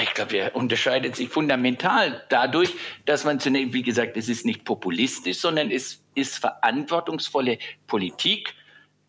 [0.00, 4.64] Ich glaube, er unterscheidet sich fundamental dadurch, dass man zunächst, wie gesagt, es ist nicht
[4.64, 8.54] populistisch, sondern es ist verantwortungsvolle Politik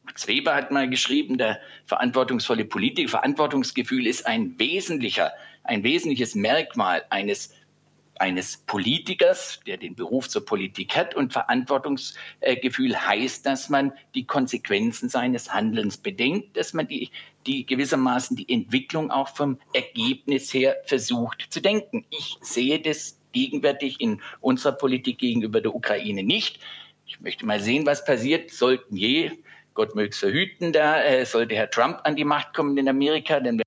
[0.03, 5.31] Max Weber hat mal geschrieben, der verantwortungsvolle Politik, Verantwortungsgefühl ist ein wesentlicher,
[5.63, 7.53] ein wesentliches Merkmal eines
[8.21, 11.15] eines Politikers, der den Beruf zur Politik hat.
[11.15, 17.09] Und Verantwortungsgefühl heißt, dass man die Konsequenzen seines Handelns bedenkt, dass man die,
[17.47, 22.05] die gewissermaßen die Entwicklung auch vom Ergebnis her versucht zu denken.
[22.11, 26.59] Ich sehe das gegenwärtig in unserer Politik gegenüber der Ukraine nicht.
[27.07, 28.51] Ich möchte mal sehen, was passiert.
[28.51, 29.31] Sollten je
[29.73, 33.39] Gott möge es verhüten, da äh, sollte Herr Trump an die Macht kommen in Amerika,
[33.39, 33.61] dann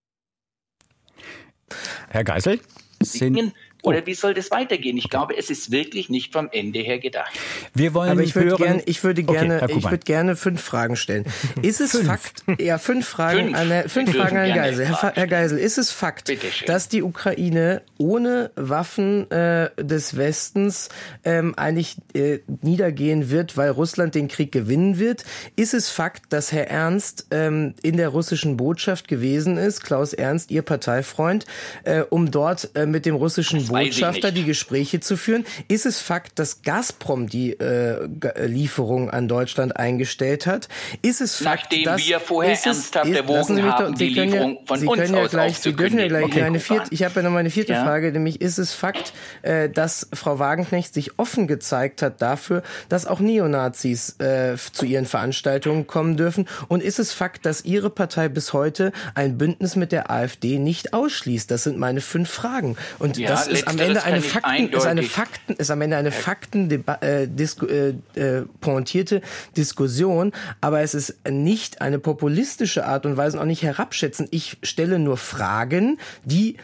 [2.10, 2.60] Herr Geisel,
[3.00, 3.54] sind
[3.84, 4.06] oder oh.
[4.06, 4.96] wie soll das weitergehen?
[4.96, 7.32] Ich glaube, es ist wirklich nicht vom Ende her gedacht.
[7.74, 10.62] Wir wollen Aber ich würde hören, gerne, ich würde gerne, okay, ich würde gerne fünf
[10.62, 11.24] Fragen stellen.
[11.62, 12.06] Ist es fünf.
[12.06, 12.44] Fakt?
[12.58, 13.58] Ja, fünf Fragen fünf.
[13.58, 14.86] an Herr, fünf Fragen an Geisel.
[14.86, 16.32] Herr, Herr, Geisel, ist es Fakt,
[16.66, 20.88] dass die Ukraine ohne Waffen äh, des Westens
[21.24, 25.24] ähm, eigentlich äh, niedergehen wird, weil Russland den Krieg gewinnen wird?
[25.56, 30.50] Ist es Fakt, dass Herr Ernst ähm, in der russischen Botschaft gewesen ist, Klaus Ernst,
[30.50, 31.44] Ihr Parteifreund,
[31.84, 35.44] äh, um dort äh, mit dem russischen Botschafter die Gespräche zu führen.
[35.68, 38.06] Ist es Fakt, dass Gazprom die äh,
[38.46, 40.68] Lieferung an Deutschland eingestellt hat?
[41.02, 44.80] Ist es Fakt, Nachdem dass wir vorher ist ernsthaft erwogen haben, die Lieferung ja, von
[44.80, 47.16] Sie uns können ja aus gleich, Sie dürfen ja gleich okay, eine vierte, ich habe
[47.16, 47.84] ja noch mal eine vierte ja?
[47.84, 49.12] Frage, nämlich ist es Fakt,
[49.42, 55.06] äh, dass Frau Wagenknecht sich offen gezeigt hat dafür, dass auch Neonazis äh, zu ihren
[55.06, 56.46] Veranstaltungen kommen dürfen?
[56.68, 60.92] Und ist es Fakt, dass Ihre Partei bis heute ein Bündnis mit der AfD nicht
[60.92, 61.50] ausschließt?
[61.50, 62.76] Das sind meine fünf Fragen.
[62.98, 66.12] Und Ja, das ist am Ende eine Fakten, ist eine Fakten, ist am Ende eine
[66.12, 69.20] Fakten äh, disku, äh, äh, pointierte
[69.56, 74.28] Diskussion, aber es ist nicht eine populistische Art und Weise und auch nicht herabschätzen.
[74.30, 76.56] Ich stelle nur Fragen, die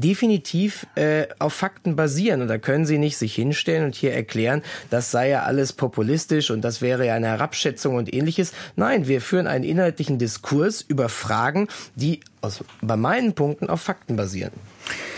[0.00, 4.62] definitiv äh, auf Fakten basieren und da können Sie nicht sich hinstellen und hier erklären,
[4.90, 8.52] das sei ja alles populistisch und das wäre ja eine Herabschätzung und ähnliches.
[8.76, 14.16] Nein, wir führen einen inhaltlichen Diskurs über Fragen, die aus, bei meinen Punkten auf Fakten
[14.16, 14.52] basieren.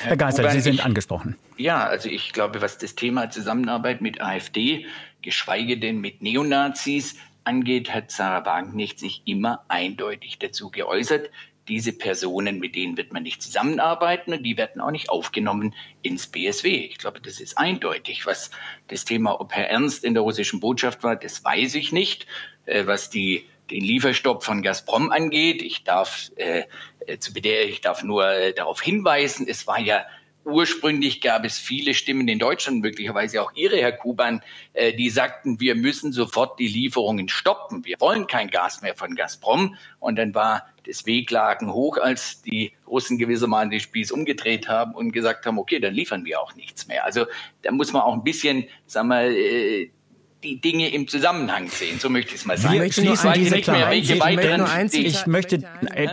[0.02, 1.36] Herr Geisel, Wobei Sie sind ich- angesprochen.
[1.56, 4.86] Ja, also ich glaube, was das Thema Zusammenarbeit mit AfD,
[5.20, 11.28] geschweige denn mit Neonazis angeht, hat Sarah Wagenknecht sich immer eindeutig dazu geäußert.
[11.68, 16.26] Diese Personen, mit denen wird man nicht zusammenarbeiten und die werden auch nicht aufgenommen ins
[16.26, 16.86] BSW.
[16.86, 18.26] Ich glaube, das ist eindeutig.
[18.26, 18.50] Was
[18.88, 22.26] das Thema, ob Herr Ernst in der russischen Botschaft war, das weiß ich nicht.
[22.66, 26.64] Äh, Was die den Lieferstopp von Gazprom angeht, ich darf äh,
[27.06, 30.04] äh, zu ich darf nur äh, darauf hinweisen, es war ja
[30.44, 35.60] Ursprünglich gab es viele Stimmen in Deutschland, möglicherweise auch Ihre, Herr Kuban, äh, die sagten,
[35.60, 37.84] wir müssen sofort die Lieferungen stoppen.
[37.84, 39.76] Wir wollen kein Gas mehr von Gazprom.
[39.98, 45.12] Und dann war das Wehklagen hoch, als die Russen gewissermaßen den Spieß umgedreht haben und
[45.12, 47.04] gesagt haben, okay, dann liefern wir auch nichts mehr.
[47.04, 47.26] Also
[47.62, 49.90] da muss man auch ein bisschen, sagen wir, äh,
[50.42, 51.98] die Dinge im Zusammenhang sehen.
[51.98, 52.74] So möchte ich es mal sagen.
[52.74, 55.56] Wir weiß diese nicht mehr, welche Ich möchte weiteren nur eins Dinge- Ich möchte,
[55.94, 56.08] äh,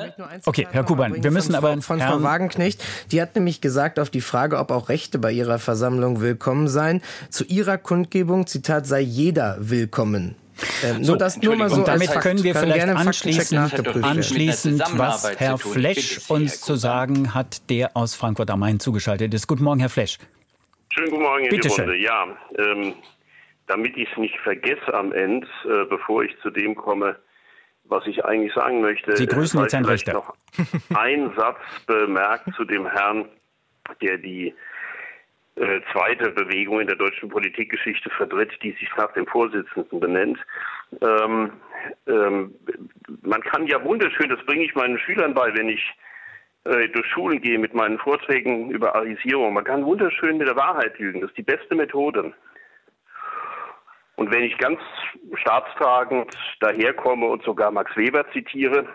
[0.46, 4.10] okay, Herr Kuban, wir müssen aber von Frau Herrn- Wagenknecht, die hat nämlich gesagt auf
[4.10, 9.00] die Frage, ob auch Rechte bei ihrer Versammlung willkommen seien, zu ihrer Kundgebung, Zitat, sei
[9.02, 10.36] jeder willkommen.
[10.84, 14.84] Ähm, So, nur das nur mal so und damit können wir Kann vielleicht anschließend, anschließend
[14.96, 15.72] was Herr tun.
[15.72, 19.48] Flesch uns Herr zu sagen hat, der aus Frankfurt am Main zugeschaltet ist.
[19.48, 20.18] Guten Morgen, Herr Flesch.
[20.90, 21.86] Schönen guten Morgen in Bitte die schön.
[21.90, 22.00] Runde.
[22.04, 22.26] Ja,
[22.58, 22.94] ähm,
[23.68, 27.18] damit ich es nicht vergesse am Ende, äh, bevor ich zu dem komme,
[27.84, 29.16] was ich eigentlich sagen möchte.
[29.16, 30.14] Sie grüßen jetzt Herrn Richter.
[30.14, 30.34] Noch
[30.96, 33.26] ein Satz bemerkt zu dem Herrn,
[34.02, 34.54] der die
[35.56, 40.40] äh, zweite Bewegung in der deutschen Politikgeschichte vertritt, die sich nach dem Vorsitzenden benennt.
[41.02, 41.52] Ähm,
[42.08, 42.54] ähm,
[43.24, 45.84] man kann ja wunderschön, das bringe ich meinen Schülern bei, wenn ich
[46.66, 49.54] äh, durch Schulen gehe mit meinen Vorträgen über Arisierung.
[49.54, 51.22] Man kann wunderschön mit der Wahrheit lügen.
[51.22, 52.34] Das ist die beste Methode.
[54.18, 54.80] Und wenn ich ganz
[55.36, 58.86] staatstragend daherkomme und sogar Max Weber zitiere,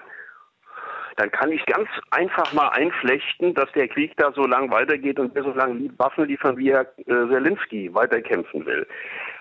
[1.16, 5.34] dann kann ich ganz einfach mal einflechten, dass der Krieg da so lang weitergeht und
[5.34, 8.86] wir so lange Waffen liefern, wie Herr äh, Zelensky weiterkämpfen will.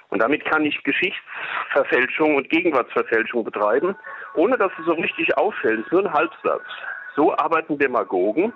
[0.10, 3.96] Und damit kann ich Geschichtsverfälschung und Gegenwartsverfälschung betreiben,
[4.36, 5.80] ohne dass es so richtig auffällt.
[5.80, 6.64] Es ist nur ein Halbsatz.
[7.16, 8.54] So arbeiten Demagogen.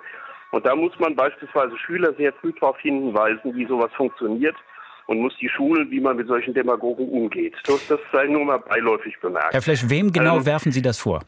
[0.51, 4.55] Und da muss man beispielsweise Schüler sehr früh darauf hinweisen, wie sowas funktioniert
[5.07, 7.55] und muss die Schulen, wie man mit solchen Demagogen umgeht.
[7.65, 9.53] Das, das sei nur mal beiläufig bemerkt.
[9.53, 11.21] Herr Flesch, wem genau ähm, werfen Sie das vor?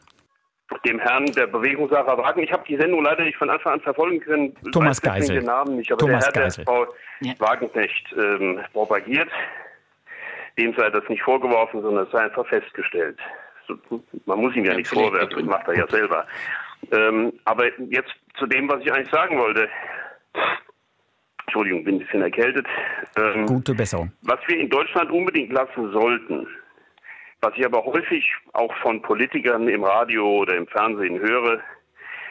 [0.84, 2.42] Dem Herrn der Bewegung Sarah Wagen.
[2.42, 4.54] Ich habe die Sendung leider nicht von Anfang an verfolgen können.
[4.72, 5.36] Thomas Geisel.
[5.36, 6.86] Den Namen nicht, aber Thomas der Herr, der Frau
[7.20, 7.32] ja.
[7.38, 9.28] Wagenknecht ähm, propagiert,
[10.58, 13.18] dem sei das nicht vorgeworfen, sondern es sei einfach festgestellt.
[14.26, 16.26] Man muss ihm ja, ja nichts vorwerfen, das macht er ja selber.
[16.92, 19.68] Ähm, aber jetzt zu dem, was ich eigentlich sagen wollte.
[21.48, 22.66] Entschuldigung, bin ein bisschen erkältet.
[23.16, 24.12] Ähm, Gute Besserung.
[24.20, 26.46] Was wir in Deutschland unbedingt lassen sollten,
[27.40, 31.60] was ich aber häufig auch von Politikern im Radio oder im Fernsehen höre,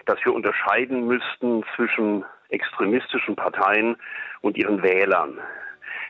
[0.05, 3.95] dass wir unterscheiden müssten zwischen extremistischen Parteien
[4.41, 5.39] und ihren Wählern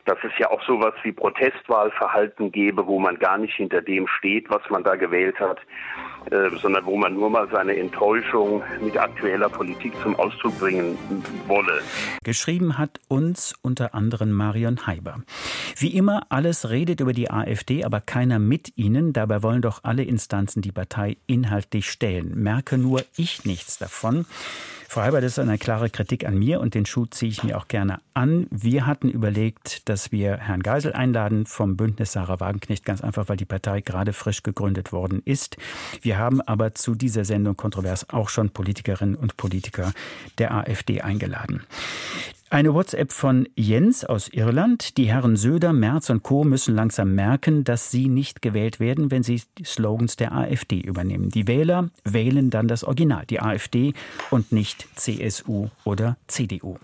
[0.08, 4.48] dass es ja auch sowas wie Protestwahlverhalten gäbe, wo man gar nicht hinter dem steht,
[4.48, 5.60] was man da gewählt hat,
[6.60, 10.98] sondern wo man nur mal seine Enttäuschung mit aktueller Politik zum Ausdruck bringen
[11.46, 11.80] wolle.
[12.24, 15.22] Geschrieben hat uns unter anderem Marion Heiber.
[15.76, 19.12] Wie immer, alles redet über die AfD, aber keiner mit ihnen.
[19.12, 22.32] Dabei wollen doch alle Instanzen die Partei inhaltlich stellen.
[22.34, 24.26] Merke nur ich nichts davon.
[24.90, 27.58] Frau Heiber, das ist eine klare Kritik an mir und den Schuh ziehe ich mir
[27.58, 28.46] auch gerne an.
[28.50, 33.36] Wir hatten überlegt, dass wir Herrn Geisel einladen vom Bündnis Sarah Wagenknecht, ganz einfach, weil
[33.36, 35.58] die Partei gerade frisch gegründet worden ist.
[36.00, 39.92] Wir haben aber zu dieser Sendung kontrovers auch schon Politikerinnen und Politiker
[40.38, 41.62] der AfD eingeladen.
[42.50, 44.96] Eine WhatsApp von Jens aus Irland.
[44.96, 46.44] Die Herren Söder, Merz und Co.
[46.44, 51.28] müssen langsam merken, dass sie nicht gewählt werden, wenn sie die Slogans der AfD übernehmen.
[51.28, 53.92] Die Wähler wählen dann das Original, die AfD
[54.30, 56.78] und nicht CSU oder CDU.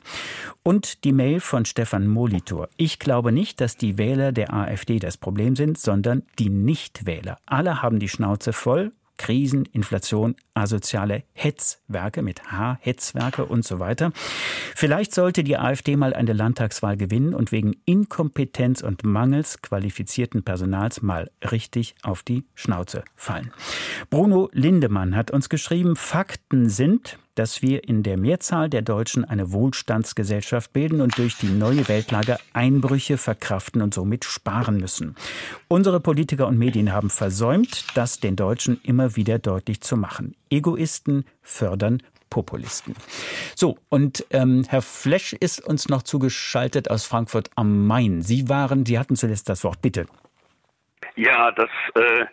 [0.63, 2.69] Und die Mail von Stefan Molitor.
[2.77, 7.39] Ich glaube nicht, dass die Wähler der AfD das Problem sind, sondern die Nichtwähler.
[7.47, 14.13] Alle haben die Schnauze voll Krisen, Inflation, asoziale Hetzwerke mit H, Hetzwerke und so weiter.
[14.75, 21.03] Vielleicht sollte die AfD mal eine Landtagswahl gewinnen und wegen Inkompetenz und Mangels qualifizierten Personals
[21.03, 23.53] mal richtig auf die Schnauze fallen.
[24.11, 29.53] Bruno Lindemann hat uns geschrieben, Fakten sind, dass wir in der Mehrzahl der Deutschen eine
[29.53, 35.17] Wohlstandsgesellschaft bilden und durch die neue Weltlage Einbrüche verkraften und somit sparen müssen.
[35.69, 40.35] Unsere Politiker und Medien haben versäumt, das den Deutschen immer wieder deutlich zu machen.
[40.51, 42.97] Egoisten fördern Populisten.
[43.55, 48.23] So, und ähm, Herr Flesch ist uns noch zugeschaltet aus Frankfurt am Main.
[48.23, 50.07] Sie waren, Sie hatten zuletzt das Wort, bitte.
[51.15, 52.25] Ja, das äh,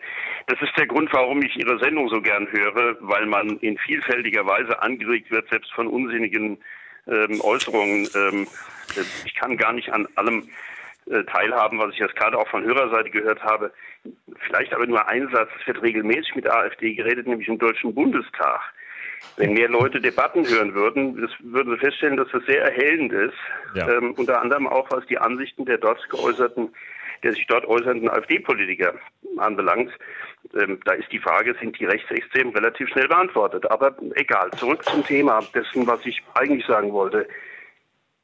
[0.52, 4.46] das ist der Grund, warum ich Ihre Sendung so gern höre, weil man in vielfältiger
[4.46, 6.58] Weise angeregt wird, selbst von unsinnigen
[7.06, 8.06] ähm, Äußerungen.
[8.14, 8.46] Ähm,
[9.24, 10.50] ich kann gar nicht an allem
[11.06, 13.72] äh, teilhaben, was ich jetzt gerade auch von Hörerseite gehört habe.
[14.46, 15.48] Vielleicht aber nur ein Satz.
[15.58, 18.60] Es wird regelmäßig mit AfD geredet, nämlich im Deutschen Bundestag.
[19.38, 23.38] Wenn mehr Leute Debatten hören würden, das würden sie feststellen, dass das sehr erhellend ist.
[23.74, 23.88] Ja.
[23.88, 26.74] Ähm, unter anderem auch, was die Ansichten der dort geäußerten
[27.22, 28.94] der sich dort äußernden AfD-Politiker
[29.38, 29.90] anbelangt.
[30.54, 33.70] Ähm, da ist die Frage, sind die Rechtsextremen relativ schnell beantwortet.
[33.70, 37.28] Aber egal, zurück zum Thema dessen, was ich eigentlich sagen wollte.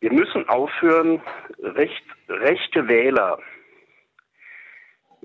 [0.01, 1.21] Wir müssen aufhören,
[1.61, 3.39] recht, rechte Wähler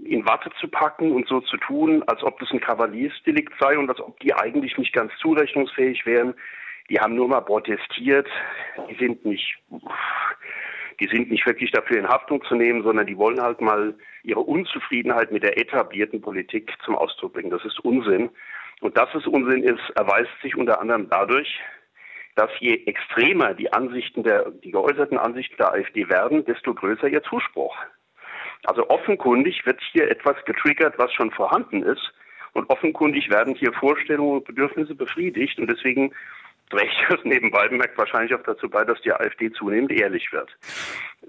[0.03, 3.89] in Watte zu packen und so zu tun, als ob das ein Kavaliersdelikt sei und
[3.89, 6.33] als ob die eigentlich nicht ganz zurechnungsfähig wären.
[6.89, 8.27] Die haben nur mal protestiert.
[8.89, 9.57] Die sind nicht
[10.99, 14.41] die sind nicht wirklich dafür in Haftung zu nehmen, sondern die wollen halt mal ihre
[14.41, 17.51] Unzufriedenheit mit der etablierten Politik zum Ausdruck bringen.
[17.51, 18.29] Das ist Unsinn.
[18.81, 21.59] Und dass es Unsinn ist, erweist sich unter anderem dadurch,
[22.35, 27.23] dass je extremer die Ansichten der, die geäußerten Ansichten der AfD werden, desto größer ihr
[27.23, 27.75] Zuspruch.
[28.65, 32.13] Also offenkundig wird hier etwas getriggert, was schon vorhanden ist.
[32.53, 35.59] Und offenkundig werden hier Vorstellungen und Bedürfnisse befriedigt.
[35.59, 36.13] Und deswegen
[36.69, 40.49] trägt das nebenbei bemerkt wahrscheinlich auch dazu bei, dass die AfD zunehmend ehrlich wird.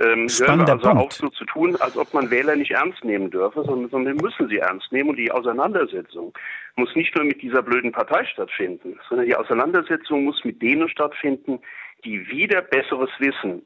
[0.01, 3.31] Ähm, hören wir also auf, so zu tun, als ob man Wähler nicht ernst nehmen
[3.31, 5.11] dürfe, sondern, sondern wir müssen sie ernst nehmen.
[5.11, 6.33] Und die Auseinandersetzung
[6.77, 11.61] muss nicht nur mit dieser blöden Partei stattfinden, sondern die Auseinandersetzung muss mit denen stattfinden,
[12.05, 13.63] die wieder besseres Wissen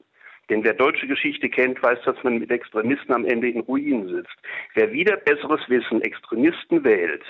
[0.51, 4.37] denn wer deutsche Geschichte kennt, weiß, dass man mit Extremisten am Ende in Ruinen sitzt.
[4.75, 7.25] Wer wieder besseres Wissen Extremisten wählt,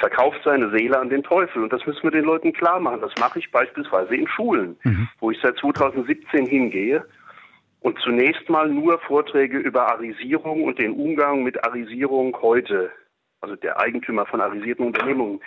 [0.00, 1.62] verkauft seine Seele an den Teufel.
[1.62, 3.02] Und das müssen wir den Leuten klar machen.
[3.02, 5.08] Das mache ich beispielsweise in Schulen, mhm.
[5.20, 7.04] wo ich seit 2017 hingehe
[7.80, 12.90] und zunächst mal nur Vorträge über Arisierung und den Umgang mit Arisierung heute,
[13.40, 15.40] also der Eigentümer von arisierten Unternehmungen,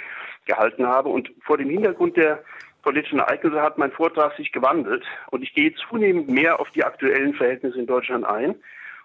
[0.46, 1.10] gehalten habe.
[1.10, 2.44] Und vor dem Hintergrund der
[2.84, 7.34] politischen Ereignisse hat mein Vortrag sich gewandelt und ich gehe zunehmend mehr auf die aktuellen
[7.34, 8.56] Verhältnisse in Deutschland ein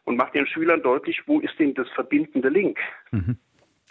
[0.04, 2.78] und mache den Schülern deutlich, wo ist denn das verbindende Link?
[3.12, 3.38] Mhm.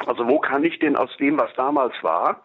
[0.05, 2.43] Also wo kann ich denn aus dem, was damals war,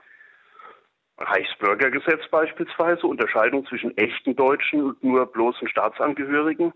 [1.19, 6.73] Reichsbürgergesetz beispielsweise, Unterscheidung zwischen echten Deutschen und nur bloßen Staatsangehörigen,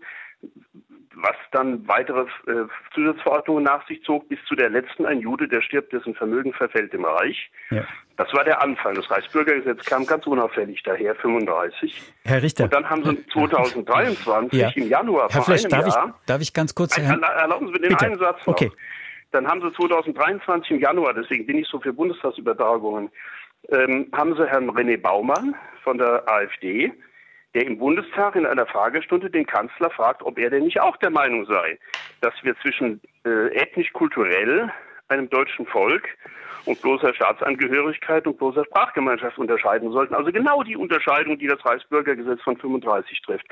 [1.15, 5.61] was dann weitere äh, Zusatzverordnungen nach sich zog, bis zu der letzten, ein Jude, der
[5.61, 7.49] stirbt, dessen Vermögen verfällt im Reich.
[7.71, 7.85] Ja.
[8.17, 8.93] Das war der Anfang.
[8.93, 12.01] Das Reichsbürgergesetz kam ganz unauffällig daher, 35.
[12.23, 12.65] Herr Richter.
[12.65, 14.69] Und dann haben sie 2023 ja.
[14.75, 16.15] im Januar Herr Flesch, darf Jahr...
[16.19, 16.95] Ich, darf ich ganz kurz...
[16.97, 18.05] Herrn, erlauben Sie mir den Bitte.
[18.05, 18.53] einen Satz noch.
[18.53, 18.71] Okay.
[19.31, 23.09] Dann haben sie 2023 im Januar, deswegen bin ich so für Bundestagsübertragungen,
[23.69, 26.91] ähm, haben sie Herrn René Baumann von der AfD,
[27.53, 31.09] der im Bundestag in einer Fragestunde den Kanzler fragt, ob er denn nicht auch der
[31.09, 31.79] Meinung sei,
[32.21, 34.71] dass wir zwischen äh, ethnisch-kulturell
[35.09, 36.07] einem deutschen Volk
[36.67, 40.13] und bloßer Staatsangehörigkeit und bloßer Sprachgemeinschaft unterscheiden sollten.
[40.13, 43.45] Also genau die Unterscheidung, die das Reichsbürgergesetz von 35 trifft.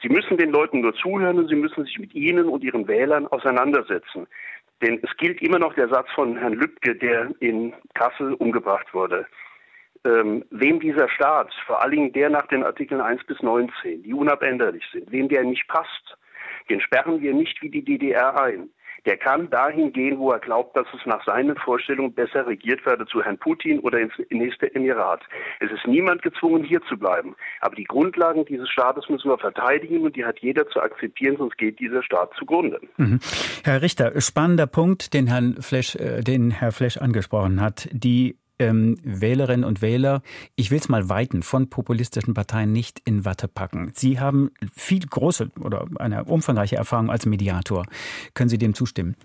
[0.00, 3.26] Sie müssen den Leuten nur zuhören und sie müssen sich mit ihnen und ihren Wählern
[3.26, 4.26] auseinandersetzen.
[4.82, 9.26] Denn es gilt immer noch der Satz von Herrn Lübcke, der in Kassel umgebracht wurde
[10.04, 14.14] ähm, wem dieser Staat, vor allen Dingen der nach den Artikeln 1 bis 19, die
[14.14, 16.16] unabänderlich sind, wem der nicht passt,
[16.68, 18.70] den sperren wir nicht wie die DDR ein.
[19.06, 23.06] Der kann dahin gehen, wo er glaubt, dass es nach seinen Vorstellungen besser regiert werde,
[23.06, 25.22] zu Herrn Putin oder ins nächste Emirat.
[25.60, 27.34] Es ist niemand gezwungen, hier zu bleiben.
[27.60, 31.56] Aber die Grundlagen dieses Staates müssen wir verteidigen und die hat jeder zu akzeptieren, sonst
[31.58, 32.80] geht dieser Staat zugrunde.
[32.96, 33.20] Mhm.
[33.64, 37.88] Herr Richter, spannender Punkt, den Herrn Flesch, äh, den Herr Flesch angesprochen hat.
[37.92, 40.22] Die ähm, Wählerinnen und Wähler,
[40.54, 43.92] ich will es mal weiten, von populistischen Parteien nicht in Watte packen.
[43.94, 47.84] Sie haben viel große oder eine umfangreiche Erfahrung als Mediator.
[48.34, 49.16] Können Sie dem zustimmen?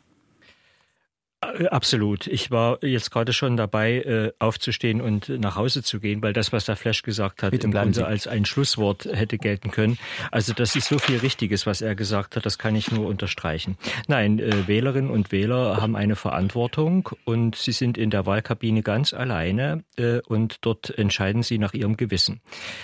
[1.54, 2.28] Äh, absolut.
[2.28, 6.52] Ich war jetzt gerade schon dabei, äh, aufzustehen und nach Hause zu gehen, weil das,
[6.52, 8.06] was der Flash gesagt hat, Bitte im Grunde Sie.
[8.06, 9.98] als ein Schlusswort hätte gelten können.
[10.32, 13.78] Also das ist so viel Richtiges, was er gesagt hat, das kann ich nur unterstreichen.
[14.08, 19.14] Nein, äh, Wählerinnen und Wähler haben eine Verantwortung und sie sind in der Wahlkabine ganz
[19.14, 19.84] alleine
[20.28, 22.42] und dort entscheiden sie nach ihrem Gewissen.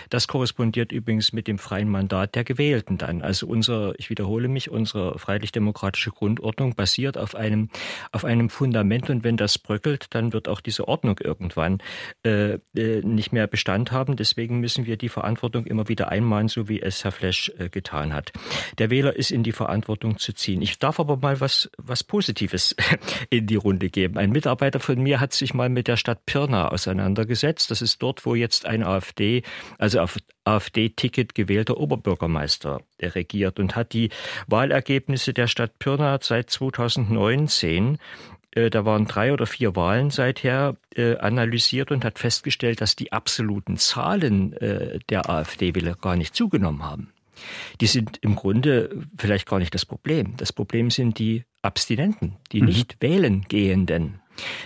[0.10, 3.22] Das korrespondiert übrigens mit dem freien Mandat der Gewählten dann.
[3.22, 7.70] Also unser, ich wiederhole mich, unsere freiheitlich-demokratische Grundordnung basiert auf einem,
[8.12, 11.80] auf einem Fundament und wenn das bröckelt, dann wird auch diese Ordnung irgendwann
[12.24, 14.16] äh, äh, nicht mehr Bestand haben.
[14.16, 18.14] Deswegen müssen wir die Verantwortung immer wieder einmahnen, so wie es Herr Flesch äh, getan
[18.14, 18.32] hat.
[18.78, 20.62] Der Wähler ist in die Verantwortung zu ziehen.
[20.62, 22.76] Ich darf aber mal was, was Positives
[23.30, 24.18] in die Runde geben.
[24.18, 27.72] Ein Mitarbeiter von mir hat sich mal mit der Stadt Pirna auseinandergesetzt.
[27.72, 29.44] Das ist dort, wo jetzt ein AfD,
[29.78, 34.10] also auf AfD-Ticket gewählter Oberbürgermeister regiert und hat die
[34.48, 38.00] Wahlergebnisse der Stadt Pirna seit 2019
[38.52, 43.12] äh, da waren drei oder vier Wahlen seither äh, analysiert und hat festgestellt, dass die
[43.12, 47.12] absoluten Zahlen äh, der AfD-Wähler gar nicht zugenommen haben.
[47.80, 50.36] Die sind im Grunde vielleicht gar nicht das Problem.
[50.38, 52.68] Das Problem sind die Abstinenten, die mhm.
[52.68, 54.21] nicht wählen gehenden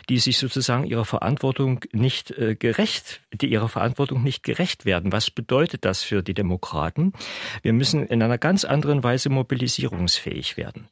[0.09, 5.11] die sich sozusagen ihrer Verantwortung nicht äh, gerecht, die ihrer Verantwortung nicht gerecht werden.
[5.11, 7.13] Was bedeutet das für die Demokraten?
[7.61, 10.87] Wir müssen in einer ganz anderen Weise mobilisierungsfähig werden.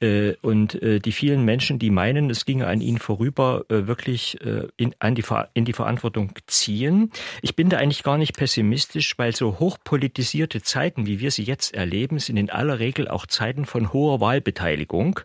[0.00, 4.40] Äh, und äh, die vielen Menschen, die meinen, es ginge an ihnen vorüber, äh, wirklich
[4.40, 5.24] äh, in, an die,
[5.54, 7.10] in die Verantwortung ziehen.
[7.42, 11.74] Ich bin da eigentlich gar nicht pessimistisch, weil so hochpolitisierte Zeiten, wie wir sie jetzt
[11.74, 15.20] erleben, sind in aller Regel auch Zeiten von hoher Wahlbeteiligung.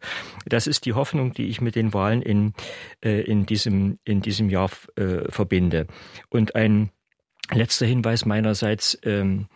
[0.46, 2.54] Das ist die Hoffnung, die ich mit den Wahlen in
[3.02, 5.88] in, diesem, in diesem Jahr äh, verbinde.
[6.30, 6.92] Und ein
[7.52, 9.48] letzter Hinweis meinerseits, ähm,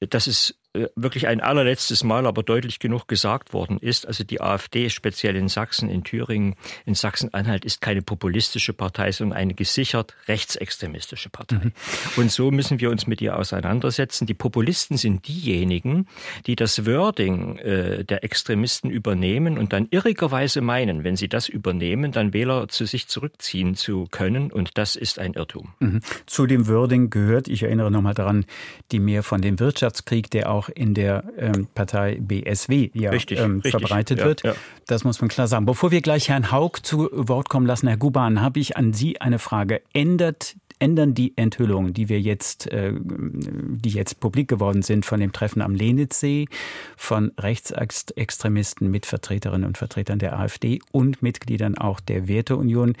[0.00, 4.06] dass es äh, wirklich ein allerletztes Mal aber deutlich genug gesagt worden ist.
[4.06, 6.54] Also die AfD, speziell in Sachsen, in Thüringen,
[6.84, 11.56] in Sachsen-Anhalt, ist keine populistische Partei, sondern eine gesichert rechtsextremistische Partei.
[11.56, 11.72] Mhm.
[12.16, 14.26] Und so müssen wir uns mit ihr auseinandersetzen.
[14.26, 16.06] Die Populisten sind diejenigen,
[16.46, 22.12] die das Wording äh, der Extremisten übernehmen und dann irrigerweise meinen, wenn sie das übernehmen,
[22.12, 24.52] dann Wähler zu sich zurückziehen zu können.
[24.52, 25.72] Und das ist ein Irrtum.
[25.80, 26.00] Mhm.
[26.26, 28.44] Zu dem Wording gehört, ich erinnere nochmal daran,
[28.92, 33.60] die mehr von dem Wirtschaftskrieg, der auch in der ähm, Partei BSW ja richtig, ähm,
[33.60, 33.70] richtig.
[33.70, 34.42] verbreitet ja, wird.
[34.42, 34.54] Ja.
[34.86, 35.66] Das muss man klar sagen.
[35.66, 39.20] Bevor wir gleich Herrn Haug zu Wort kommen lassen, Herr Guban, habe ich an Sie
[39.20, 39.82] eine Frage.
[39.92, 45.32] Ändert ändern die Enthüllungen, die wir jetzt, äh, die jetzt publik geworden sind von dem
[45.32, 46.46] Treffen am Lenitzsee,
[46.96, 52.94] von Rechtsextremisten mit Vertreterinnen und Vertretern der AfD und Mitgliedern auch der Werteunion.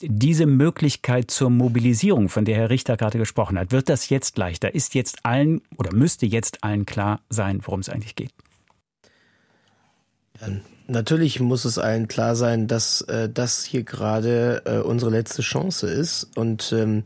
[0.00, 4.74] Diese Möglichkeit zur Mobilisierung, von der Herr Richter gerade gesprochen hat, wird das jetzt leichter?
[4.74, 6.95] Ist jetzt allen oder müsste jetzt allen klar
[7.28, 8.32] sein, worum es eigentlich geht?
[10.88, 15.88] Natürlich muss es allen klar sein, dass äh, das hier gerade äh, unsere letzte Chance
[15.88, 17.02] ist und ähm,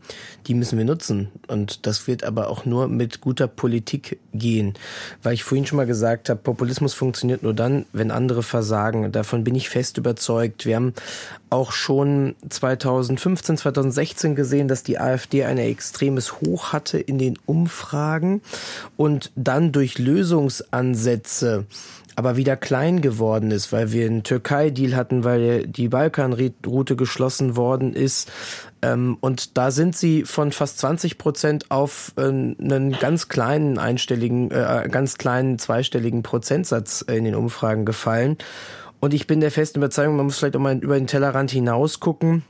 [0.46, 1.28] die müssen wir nutzen.
[1.48, 4.74] Und das wird aber auch nur mit guter Politik gehen.
[5.22, 9.12] Weil ich vorhin schon mal gesagt habe, Populismus funktioniert nur dann, wenn andere versagen.
[9.12, 10.66] Davon bin ich fest überzeugt.
[10.66, 10.92] Wir haben
[11.48, 18.42] auch schon 2015, 2016 gesehen, dass die AfD ein extremes Hoch hatte in den Umfragen
[18.98, 21.66] und dann durch Lösungsansätze
[22.16, 27.94] aber wieder klein geworden ist, weil wir einen Türkei-Deal hatten, weil die Balkanroute geschlossen worden
[27.94, 28.30] ist.
[28.82, 34.50] Ähm, und da sind sie von fast 20 Prozent auf äh, einen ganz kleinen einstelligen,
[34.50, 38.36] äh, ganz kleinen zweistelligen Prozentsatz in den Umfragen gefallen.
[39.00, 42.00] Und ich bin der festen Überzeugung, man muss vielleicht auch mal über den Tellerrand hinaus
[42.00, 42.44] gucken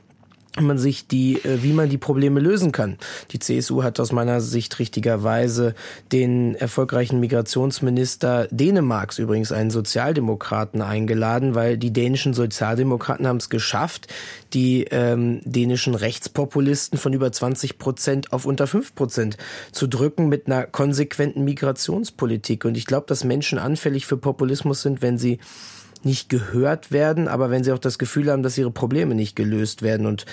[0.59, 2.97] man sich die, äh, wie man die Probleme lösen kann.
[3.31, 5.75] Die CSU hat aus meiner Sicht richtigerweise
[6.11, 14.07] den erfolgreichen Migrationsminister Dänemarks, übrigens einen Sozialdemokraten, eingeladen, weil die dänischen Sozialdemokraten haben es geschafft,
[14.53, 19.37] die ähm, dänischen Rechtspopulisten von über 20 Prozent auf unter 5 Prozent
[19.71, 22.65] zu drücken mit einer konsequenten Migrationspolitik.
[22.65, 25.39] Und ich glaube, dass Menschen anfällig für Populismus sind, wenn sie
[26.05, 29.81] nicht gehört werden, aber wenn sie auch das Gefühl haben, dass ihre Probleme nicht gelöst
[29.81, 30.05] werden.
[30.05, 30.25] Und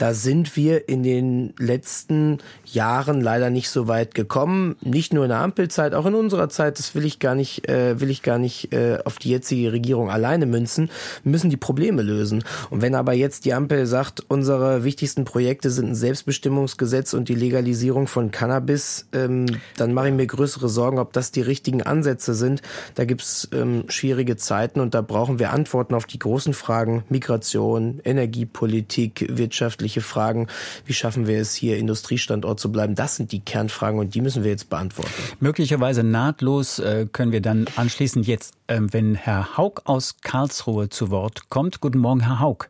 [0.00, 4.76] da sind wir in den letzten Jahren leider nicht so weit gekommen.
[4.80, 6.78] Nicht nur in der Ampelzeit, auch in unserer Zeit.
[6.78, 10.08] Das will ich gar nicht, äh, will ich gar nicht äh, auf die jetzige Regierung
[10.08, 10.88] alleine münzen.
[11.22, 12.44] Wir müssen die Probleme lösen.
[12.70, 17.34] Und wenn aber jetzt die Ampel sagt, unsere wichtigsten Projekte sind ein Selbstbestimmungsgesetz und die
[17.34, 19.44] Legalisierung von Cannabis, ähm,
[19.76, 22.62] dann mache ich mir größere Sorgen, ob das die richtigen Ansätze sind.
[22.94, 28.00] Da gibt's ähm, schwierige Zeiten und da brauchen wir Antworten auf die großen Fragen Migration,
[28.02, 30.46] Energiepolitik, wirtschaftliche wirtschaftliche Fragen.
[30.86, 32.94] Wie schaffen wir es hier, Industriestandort zu bleiben?
[32.94, 35.10] Das sind die Kernfragen und die müssen wir jetzt beantworten.
[35.40, 41.10] Möglicherweise nahtlos äh, können wir dann anschließend jetzt, äh, wenn Herr Haug aus Karlsruhe zu
[41.10, 41.80] Wort kommt.
[41.80, 42.68] Guten Morgen, Herr Haug.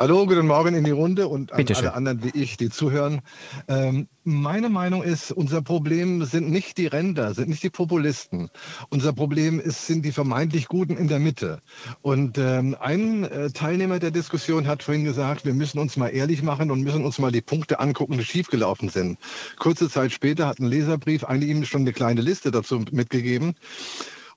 [0.00, 3.20] Hallo, guten Morgen in die Runde und an alle anderen wie ich, die zuhören.
[3.66, 8.48] Ähm, meine Meinung ist, unser Problem sind nicht die Ränder, sind nicht die Populisten.
[8.90, 11.62] Unser Problem ist, sind die vermeintlich Guten in der Mitte.
[12.00, 16.44] Und ähm, ein äh, Teilnehmer der Diskussion hat vorhin gesagt, wir müssen uns mal ehrlich
[16.44, 19.18] machen und müssen uns mal die Punkte angucken, die schiefgelaufen sind.
[19.58, 23.56] Kurze Zeit später hat ein Leserbrief eigentlich ihm schon eine kleine Liste dazu mitgegeben.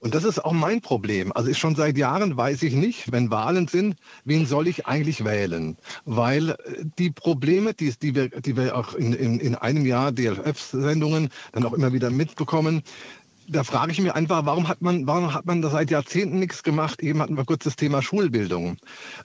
[0.02, 1.32] Und das ist auch mein Problem.
[1.32, 5.24] Also ich schon seit Jahren weiß ich nicht, wenn Wahlen sind, wen soll ich eigentlich
[5.24, 5.78] wählen?
[6.06, 6.56] Weil äh,
[6.97, 11.66] die Probleme, die, die, wir, die wir auch in, in, in einem Jahr DLF-Sendungen dann
[11.66, 12.82] auch immer wieder mitbekommen,
[13.48, 16.64] da frage ich mich einfach, warum hat man, warum hat man da seit Jahrzehnten nichts
[16.64, 17.02] gemacht?
[17.02, 18.78] Eben hatten wir kurz das Thema Schulbildung.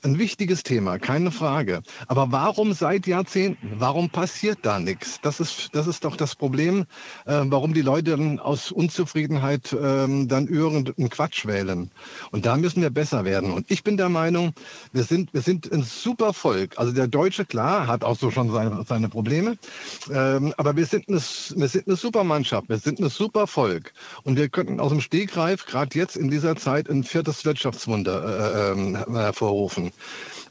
[0.03, 1.83] Ein wichtiges Thema, keine Frage.
[2.09, 3.75] Aber warum seit Jahrzehnten?
[3.79, 5.21] Warum passiert da nichts?
[5.23, 6.87] Das ist, das ist doch das Problem,
[7.27, 11.91] äh, warum die Leute dann aus Unzufriedenheit äh, dann irgendeinen Quatsch wählen.
[12.31, 13.53] Und da müssen wir besser werden.
[13.53, 14.55] Und ich bin der Meinung,
[14.93, 16.79] wir sind, wir sind ein super Volk.
[16.79, 19.57] Also der Deutsche, klar, hat auch so schon seine, seine Probleme.
[20.11, 22.69] Ähm, aber wir sind, eine, wir sind eine super Mannschaft.
[22.69, 23.93] Wir sind ein super Volk.
[24.23, 28.73] Und wir könnten aus dem Stegreif gerade jetzt in dieser Zeit ein viertes Wirtschaftswunder äh,
[28.73, 29.93] ähm, hervorrufen.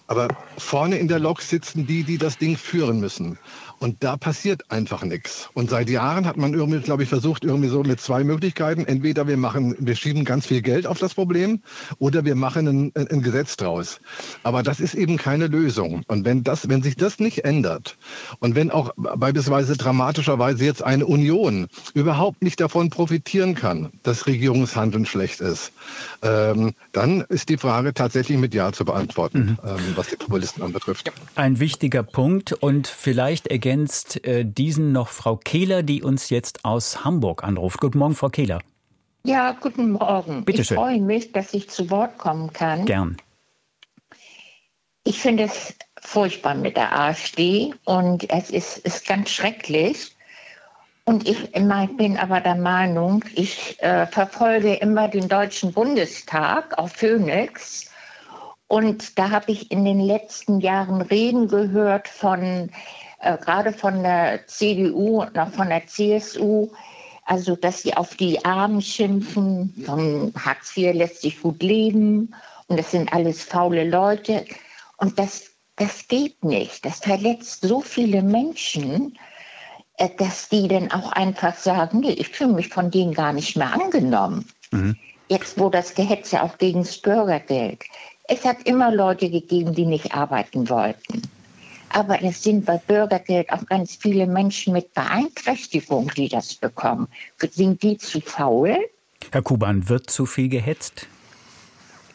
[0.08, 0.28] Aber
[0.58, 3.39] vorne in der Lok sitzen die, die das Ding führen müssen.
[3.80, 5.49] Und da passiert einfach nichts.
[5.53, 8.86] Und seit Jahren hat man irgendwie, glaube ich, versucht, irgendwie so mit zwei Möglichkeiten.
[8.86, 11.61] Entweder wir machen, wir schieben ganz viel Geld auf das Problem
[11.99, 13.99] oder wir machen ein, ein Gesetz draus.
[14.43, 16.03] Aber das ist eben keine Lösung.
[16.07, 17.97] Und wenn das, wenn sich das nicht ändert
[18.39, 25.05] und wenn auch beispielsweise dramatischerweise jetzt eine Union überhaupt nicht davon profitieren kann, dass Regierungshandeln
[25.05, 25.73] schlecht ist,
[26.21, 29.69] ähm, dann ist die Frage tatsächlich mit Ja zu beantworten, mhm.
[29.69, 31.11] ähm, was die Populisten anbetrifft.
[31.36, 36.66] Ein wichtiger Punkt und vielleicht ergänzt ergänzt äh, diesen noch Frau Kehler, die uns jetzt
[36.66, 37.82] aus Hamburg anruft.
[37.82, 38.61] Guten Morgen, Frau Kehler.
[39.26, 40.45] Ja, guten Morgen.
[40.45, 40.78] Bitte ich schön.
[40.78, 42.86] freue mich, dass ich zu Wort kommen kann.
[42.86, 43.18] Gern.
[45.03, 50.16] Ich finde es furchtbar mit der AfD und es ist, ist ganz schrecklich.
[51.05, 57.89] Und ich bin aber der Meinung, ich äh, verfolge immer den Deutschen Bundestag auf Phoenix.
[58.68, 62.70] Und da habe ich in den letzten Jahren Reden gehört von,
[63.26, 66.69] äh, gerade von der CDU und auch von der CSU,
[67.26, 72.36] also dass sie auf die Armen schimpfen, von Hartz IV lässt sich gut leben
[72.67, 74.45] und das sind alles faule Leute.
[74.97, 76.86] Und das, das geht nicht.
[76.86, 79.17] Das verletzt so viele Menschen.
[79.97, 83.55] Äh, dass die dann auch einfach sagen, nee, ich fühle mich von denen gar nicht
[83.55, 84.45] mehr angenommen.
[84.71, 84.97] Mhm.
[85.30, 87.84] Jetzt, wo das Gehetze auch gegen das Bürgergeld.
[88.28, 91.21] Es hat immer Leute gegeben, die nicht arbeiten wollten.
[91.89, 97.07] Aber es sind bei Bürgergeld auch ganz viele Menschen mit Beeinträchtigung, die das bekommen.
[97.51, 98.77] Sind die zu faul?
[99.31, 101.07] Herr Kuban, wird zu viel gehetzt?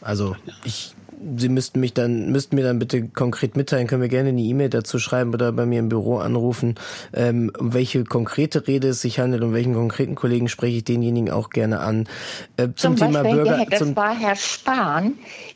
[0.01, 0.95] Also ich
[1.37, 4.69] Sie müssten mich dann, müssten mir dann bitte konkret mitteilen, können wir gerne eine E-Mail
[4.69, 6.75] dazu schreiben oder bei mir im Büro anrufen,
[7.13, 11.29] ähm, um welche konkrete Rede es sich handelt, um welchen konkreten Kollegen spreche ich denjenigen
[11.29, 12.07] auch gerne an.
[12.57, 13.65] Äh, zum, zum Thema Beispiel, Bürger.
[13.69, 15.13] Das zum war Herr Spahn,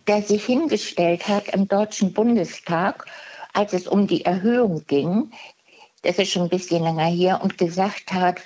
[0.07, 3.05] der sich hingestellt hat im Deutschen Bundestag,
[3.55, 5.31] als es um die Erhöhung ging.
[6.01, 8.41] Das ist schon ein bisschen länger hier und gesagt hat,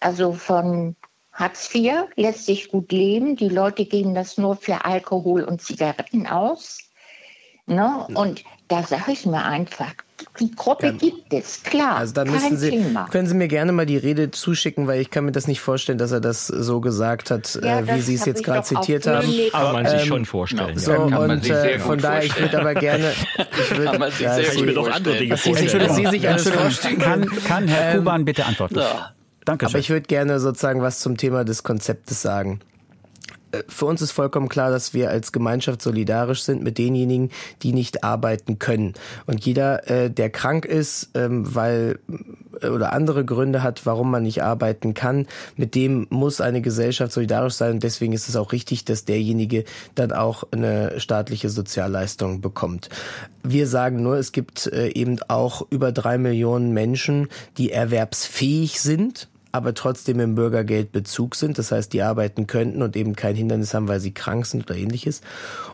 [0.00, 0.96] also von
[1.32, 3.36] Hartz IV lässt sich gut leben.
[3.36, 6.78] Die Leute geben das nur für Alkohol und Zigaretten aus.
[7.66, 8.06] Ne?
[8.14, 9.94] Und da sage ich mir einfach,
[10.40, 10.92] die Gruppe ja.
[10.92, 11.96] gibt es, klar.
[11.96, 13.08] Also dann müssen Sie, Thema.
[13.10, 15.98] können Sie mir gerne mal die Rede zuschicken, weil ich kann mir das nicht vorstellen,
[15.98, 19.26] dass er das so gesagt hat, ja, äh, wie Sie es jetzt gerade zitiert haben.
[19.50, 20.78] Kann man sich ähm, schon vorstellen.
[20.78, 21.18] So, ja.
[21.18, 23.12] und äh, von daher, ich würde aber gerne.
[23.60, 25.94] Ich würde ja, ich mir doch andere Dinge vorstellen.
[25.94, 26.98] Sie sich alles vorstellen.
[26.98, 28.78] Kann, kann Herr ähm, Kuban bitte antworten?
[28.78, 29.12] Ja.
[29.44, 29.66] Danke.
[29.66, 32.60] Aber ich würde gerne sozusagen was zum Thema des Konzeptes sagen.
[33.52, 37.30] Äh, für uns ist vollkommen klar, dass wir als Gemeinschaft solidarisch sind mit denjenigen,
[37.62, 38.94] die nicht arbeiten können.
[39.26, 41.98] Und jeder, äh, der krank ist, ähm, weil
[42.62, 45.26] äh, oder andere Gründe hat, warum man nicht arbeiten kann,
[45.56, 47.72] mit dem muss eine Gesellschaft solidarisch sein.
[47.74, 52.88] Und deswegen ist es auch richtig, dass derjenige dann auch eine staatliche Sozialleistung bekommt.
[53.42, 59.74] Wir sagen nur, es gibt eben auch über drei Millionen Menschen, die erwerbsfähig sind aber
[59.74, 61.58] trotzdem im Bürgergeldbezug sind.
[61.58, 64.78] Das heißt, die arbeiten könnten und eben kein Hindernis haben, weil sie krank sind oder
[64.78, 65.22] ähnliches.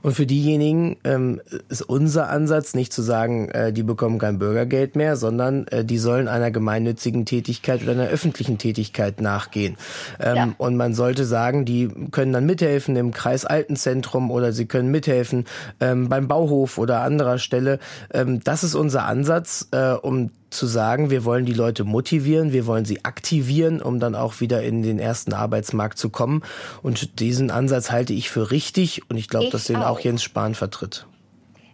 [0.03, 4.97] Und für diejenigen ähm, ist unser Ansatz nicht zu sagen, äh, die bekommen kein Bürgergeld
[4.97, 9.77] mehr, sondern äh, die sollen einer gemeinnützigen Tätigkeit oder einer öffentlichen Tätigkeit nachgehen.
[10.21, 10.55] Ähm, ja.
[10.59, 15.47] Und man sollte sagen, die können dann mithelfen im Kreisaltenzentrum oder sie können mithelfen
[15.81, 17.79] ähm, beim Bauhof oder anderer Stelle.
[18.13, 22.67] Ähm, das ist unser Ansatz, äh, um zu sagen, wir wollen die Leute motivieren, wir
[22.67, 26.43] wollen sie aktivieren, um dann auch wieder in den ersten Arbeitsmarkt zu kommen.
[26.83, 29.99] Und diesen Ansatz halte ich für richtig und ich glaube, dass den auch.
[29.99, 31.07] auch Jens Spahn vertritt.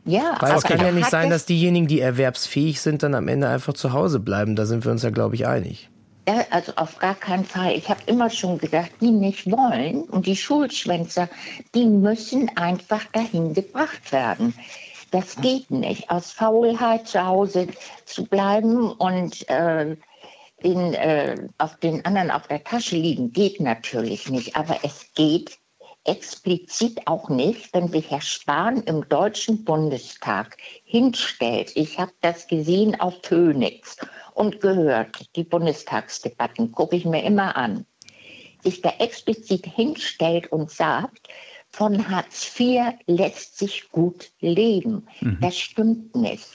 [0.05, 3.49] Ja, Weil es kann ja nicht sein, dass diejenigen, die erwerbsfähig sind, dann am Ende
[3.49, 4.57] einfach zu Hause bleiben.
[4.57, 5.91] Da sind wir uns ja, glaube ich, einig.
[6.29, 7.75] Ja, also auf gar keinen Fall.
[7.75, 11.29] Ich habe immer schon gedacht, die nicht wollen und die Schulschwänzer,
[11.75, 14.55] die müssen einfach dahin gebracht werden.
[15.11, 16.11] Das geht nicht.
[16.11, 17.69] Aus Faulheit zu Hause
[18.05, 19.97] zu bleiben und äh,
[20.63, 24.57] den, äh, auf den anderen auf der Tasche liegen, geht natürlich nicht.
[24.57, 25.59] Aber es geht
[26.05, 31.73] explizit auch nicht, wenn sich Herr Spahn im Deutschen Bundestag hinstellt.
[31.75, 33.97] Ich habe das gesehen auf Phoenix
[34.35, 37.85] und gehört, die Bundestagsdebatten gucke ich mir immer an.
[38.63, 41.29] Sich da explizit hinstellt und sagt,
[41.73, 45.07] von Hartz IV lässt sich gut leben.
[45.21, 45.39] Mhm.
[45.41, 46.47] Das stimmt nicht.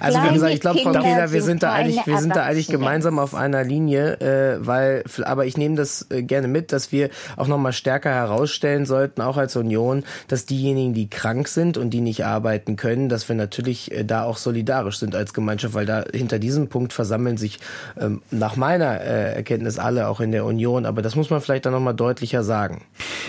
[0.00, 2.68] Also wie gesagt, ich glaube, Frau Kehler, wir sind da eigentlich, wir sind da eigentlich
[2.68, 7.10] gemeinsam auf einer Linie, äh, weil, aber ich nehme das äh, gerne mit, dass wir
[7.36, 12.00] auch nochmal stärker herausstellen sollten, auch als Union, dass diejenigen, die krank sind und die
[12.00, 16.04] nicht arbeiten können, dass wir natürlich äh, da auch solidarisch sind als Gemeinschaft, weil da
[16.12, 17.58] hinter diesem Punkt versammeln sich
[18.00, 20.86] ähm, nach meiner äh, Erkenntnis alle auch in der Union.
[20.86, 22.84] Aber das muss man vielleicht dann nochmal deutlicher sagen.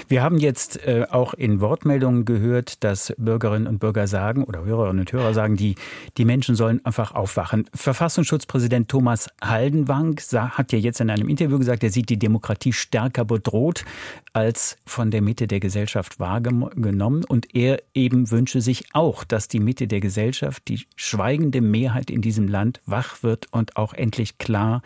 [0.08, 5.02] Wir haben jetzt äh, auch in Wortmeldungen gehört, dass Bürgerinnen und Bürger sagen oder Hörerinnen
[5.02, 5.76] und Hörer sagen, die,
[6.18, 7.66] die Menschen sollen einfach aufwachen.
[7.74, 13.26] Verfassungsschutzpräsident Thomas Haldenwang hat ja jetzt in einem Interview gesagt, er sieht die Demokratie stärker
[13.26, 13.86] bedroht
[14.34, 17.24] als von der Mitte der Gesellschaft wahrgenommen.
[17.24, 22.22] Und er eben wünsche sich auch, dass die Mitte der Gesellschaft, die schweigende Mehrheit in
[22.22, 24.82] diesem Land, wach wird und auch endlich klar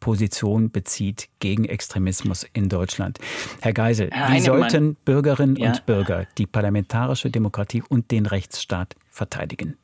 [0.00, 3.18] Position bezieht gegen Extremismus in Deutschland.
[3.60, 5.68] Herr Geisel, Herr wie sollten Bürgerinnen ja.
[5.68, 9.76] und Bürger die parlamentarische Demokratie und den Rechtsstaat verteidigen?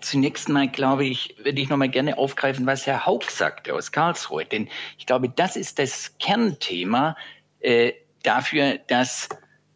[0.00, 3.90] Zunächst mal, glaube ich, würde ich noch mal gerne aufgreifen, was Herr Haug sagte aus
[3.90, 4.44] Karlsruhe.
[4.44, 7.16] Denn ich glaube, das ist das Kernthema
[7.60, 7.92] äh,
[8.22, 9.30] dafür, dass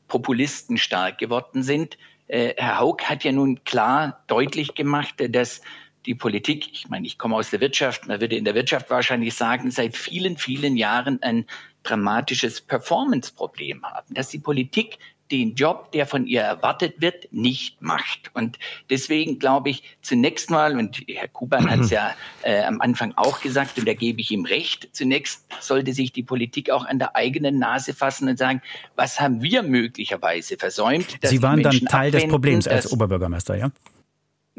[0.06, 1.96] Populisten stark geworden sind.
[2.26, 5.62] Äh, Herr Haug hat ja nun klar deutlich gemacht, dass
[6.08, 9.34] die Politik, ich meine, ich komme aus der Wirtschaft, man würde in der Wirtschaft wahrscheinlich
[9.34, 11.44] sagen, seit vielen, vielen Jahren ein
[11.82, 14.98] dramatisches Performance-Problem haben, dass die Politik
[15.30, 18.30] den Job, der von ihr erwartet wird, nicht macht.
[18.32, 23.12] Und deswegen glaube ich zunächst mal, und Herr Kuban hat es ja äh, am Anfang
[23.16, 26.98] auch gesagt, und da gebe ich ihm recht, zunächst sollte sich die Politik auch an
[26.98, 28.62] der eigenen Nase fassen und sagen,
[28.96, 31.18] was haben wir möglicherweise versäumt?
[31.22, 33.70] Sie waren dann Teil des Problems als Oberbürgermeister, ja?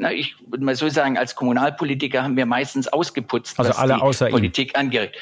[0.00, 3.96] Na, ich würde mal so sagen, als Kommunalpolitiker haben wir meistens ausgeputzt, also was alle
[3.96, 5.12] die außer Politik angeht.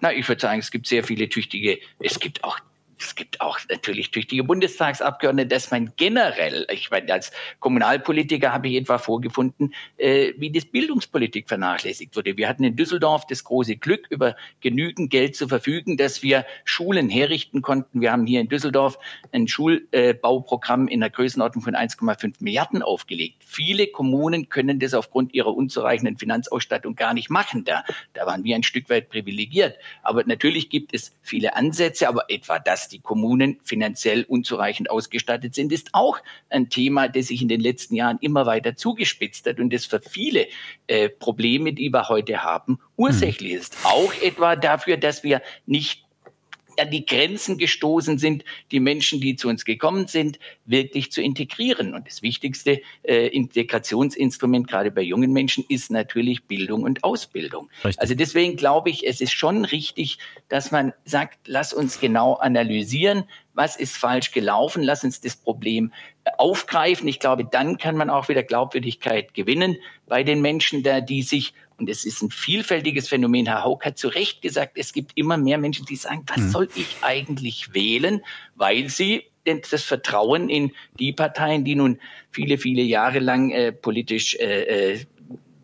[0.00, 2.58] Na, ich würde sagen, es gibt sehr viele tüchtige, es gibt auch
[2.98, 7.30] es gibt auch natürlich tüchtige Bundestagsabgeordnete, dass man generell, ich meine, als
[7.60, 12.36] Kommunalpolitiker habe ich etwa vorgefunden, äh, wie die Bildungspolitik vernachlässigt wurde.
[12.36, 17.08] Wir hatten in Düsseldorf das große Glück, über genügend Geld zu verfügen, dass wir Schulen
[17.08, 18.00] herrichten konnten.
[18.00, 18.98] Wir haben hier in Düsseldorf
[19.32, 23.42] ein Schulbauprogramm in der Größenordnung von 1,5 Milliarden aufgelegt.
[23.44, 27.64] Viele Kommunen können das aufgrund ihrer unzureichenden Finanzausstattung gar nicht machen.
[27.64, 27.84] Da,
[28.14, 29.76] da waren wir ein Stück weit privilegiert.
[30.02, 35.72] Aber natürlich gibt es viele Ansätze, aber etwa das die Kommunen finanziell unzureichend ausgestattet sind,
[35.72, 36.18] ist auch
[36.48, 40.00] ein Thema, das sich in den letzten Jahren immer weiter zugespitzt hat und das für
[40.00, 40.46] viele
[40.86, 43.58] äh, Probleme, die wir heute haben, ursächlich mhm.
[43.58, 43.76] ist.
[43.84, 46.05] Auch etwa dafür, dass wir nicht
[46.80, 51.94] an die Grenzen gestoßen sind, die Menschen, die zu uns gekommen sind, wirklich zu integrieren.
[51.94, 57.68] Und das wichtigste äh, Integrationsinstrument gerade bei jungen Menschen ist natürlich Bildung und Ausbildung.
[57.84, 58.00] Richtig.
[58.00, 60.18] Also deswegen glaube ich, es ist schon richtig,
[60.48, 63.24] dass man sagt, lass uns genau analysieren,
[63.56, 65.92] was ist falsch gelaufen, lass uns das Problem
[66.24, 67.08] äh, aufgreifen.
[67.08, 69.76] Ich glaube, dann kann man auch wieder Glaubwürdigkeit gewinnen
[70.06, 73.46] bei den Menschen, da die sich und es ist ein vielfältiges Phänomen.
[73.46, 76.50] Herr Haug hat zu Recht gesagt, es gibt immer mehr Menschen, die sagen, was hm.
[76.50, 78.22] soll ich eigentlich wählen,
[78.54, 82.00] weil sie das Vertrauen in die Parteien, die nun
[82.30, 85.06] viele, viele Jahre lang äh, politisch äh, äh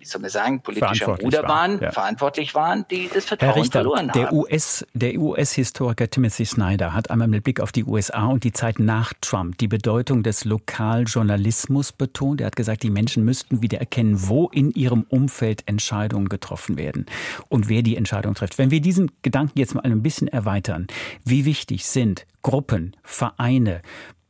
[0.03, 1.93] wie soll man sagen, politischer Bruder waren, ja.
[1.93, 4.37] verantwortlich waren, die das Vertrauen Herr Richter, verloren der haben.
[4.37, 8.81] US, der US-Historiker Timothy Snyder hat einmal mit Blick auf die USA und die Zeit
[8.81, 12.41] nach Trump die Bedeutung des Lokaljournalismus betont.
[12.41, 17.07] Er hat gesagt, die Menschen müssten wieder erkennen, wo in ihrem Umfeld Entscheidungen getroffen werden
[17.49, 18.59] und wer die Entscheidung trifft.
[18.59, 20.89] Wenn wir diesen Gedanken jetzt mal ein bisschen erweitern,
[21.25, 23.83] wie wichtig sind Gruppen, Vereine,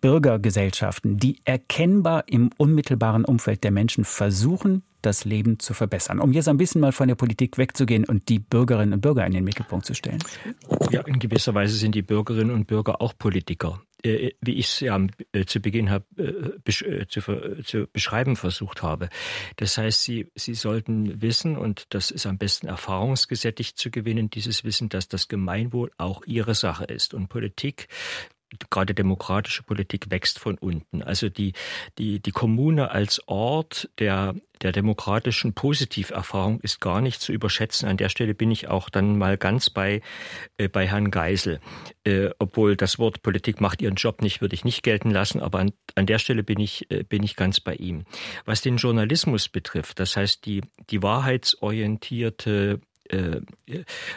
[0.03, 6.21] Bürgergesellschaften, die erkennbar im unmittelbaren Umfeld der Menschen versuchen, das Leben zu verbessern.
[6.21, 9.33] Um jetzt ein bisschen mal von der Politik wegzugehen und die Bürgerinnen und Bürger in
[9.33, 10.23] den Mittelpunkt zu stellen.
[10.91, 13.81] Ja, in gewisser Weise sind die Bürgerinnen und Bürger auch Politiker.
[14.05, 15.01] Äh, wie ich es ja
[15.33, 19.09] äh, zu Beginn hab, äh, zu beschreiben versucht habe.
[19.57, 24.65] Das heißt, Sie, Sie sollten wissen, und das ist am besten erfahrungsgesättigt zu gewinnen, dieses
[24.65, 27.15] Wissen, dass das Gemeinwohl auch Ihre Sache ist.
[27.15, 27.87] Und Politik
[28.71, 31.03] gerade demokratische Politik wächst von unten.
[31.03, 31.53] Also die,
[31.99, 37.89] die, die Kommune als Ort der, der demokratischen Positiverfahrung ist gar nicht zu überschätzen.
[37.89, 40.03] An der Stelle bin ich auch dann mal ganz bei,
[40.57, 41.61] äh, bei Herrn Geisel.
[42.05, 45.59] Äh, obwohl das Wort Politik macht ihren Job nicht, würde ich nicht gelten lassen, aber
[45.61, 48.05] an, an der Stelle bin ich, äh, bin ich ganz bei ihm.
[48.45, 52.81] Was den Journalismus betrifft, das heißt die, die wahrheitsorientierte
[53.11, 53.41] äh,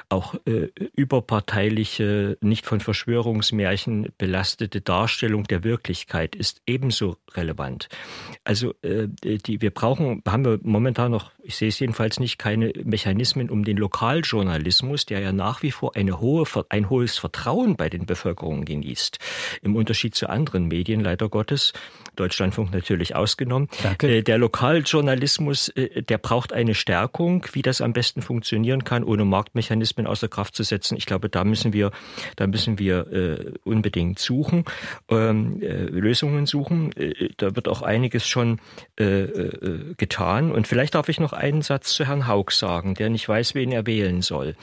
[0.09, 7.89] auch äh, überparteiliche, nicht von Verschwörungsmärchen belastete Darstellung der Wirklichkeit ist ebenso relevant.
[8.43, 12.71] Also äh, die, wir brauchen, haben wir momentan noch, ich sehe es jedenfalls nicht, keine
[12.83, 17.89] Mechanismen, um den Lokaljournalismus, der ja nach wie vor eine hohe, ein hohes Vertrauen bei
[17.89, 19.19] den Bevölkerungen genießt,
[19.61, 21.73] im Unterschied zu anderen Medien leider Gottes,
[22.15, 23.69] Deutschlandfunk natürlich ausgenommen.
[23.83, 24.17] Danke.
[24.17, 28.21] Äh, der Lokaljournalismus, äh, der braucht eine Stärkung, wie das am besten
[28.75, 30.97] funktionieren kann, ohne Marktmechanismen außer Kraft zu setzen.
[30.97, 31.91] Ich glaube, da müssen wir,
[32.35, 34.65] da müssen wir äh, unbedingt suchen,
[35.09, 36.91] ähm, äh, Lösungen suchen.
[36.97, 38.59] Äh, da wird auch einiges schon
[38.99, 40.51] äh, äh, getan.
[40.51, 43.71] Und vielleicht darf ich noch einen Satz zu Herrn Haug sagen, der nicht weiß, wen
[43.71, 44.55] er wählen soll.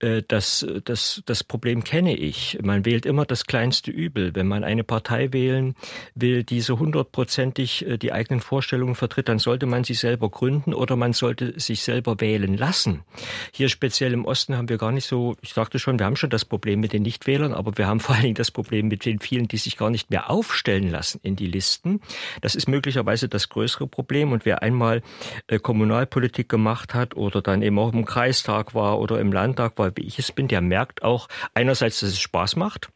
[0.00, 2.58] Äh, das, das, das Problem kenne ich.
[2.62, 4.34] Man wählt immer das kleinste Übel.
[4.34, 5.74] Wenn man eine Partei wählen
[6.14, 10.96] will, die so hundertprozentig die eigenen Vorstellungen vertritt, dann sollte man sie selber gründen oder
[10.96, 13.02] man sollte sich selber wählen lassen.
[13.56, 16.28] Hier speziell im Osten haben wir gar nicht so, ich sagte schon, wir haben schon
[16.28, 19.18] das Problem mit den Nichtwählern, aber wir haben vor allen Dingen das Problem mit den
[19.18, 22.02] vielen, die sich gar nicht mehr aufstellen lassen in die Listen.
[22.42, 24.32] Das ist möglicherweise das größere Problem.
[24.32, 25.00] Und wer einmal
[25.46, 29.90] äh, Kommunalpolitik gemacht hat oder dann eben auch im Kreistag war oder im Landtag war,
[29.96, 32.90] wie ich es bin, der merkt auch einerseits, dass es Spaß macht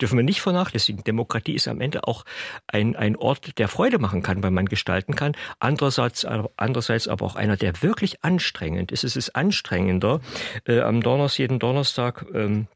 [0.00, 1.04] dürfen wir nicht vernachlässigen.
[1.04, 2.24] Demokratie ist am Ende auch
[2.66, 5.36] ein, ein Ort, der Freude machen kann, weil man gestalten kann.
[5.60, 9.04] Andererseits, andererseits aber auch einer, der wirklich anstrengend ist.
[9.04, 10.20] Es ist anstrengender,
[10.66, 12.68] äh, am Donnerstag, jeden Donnerstag ähm,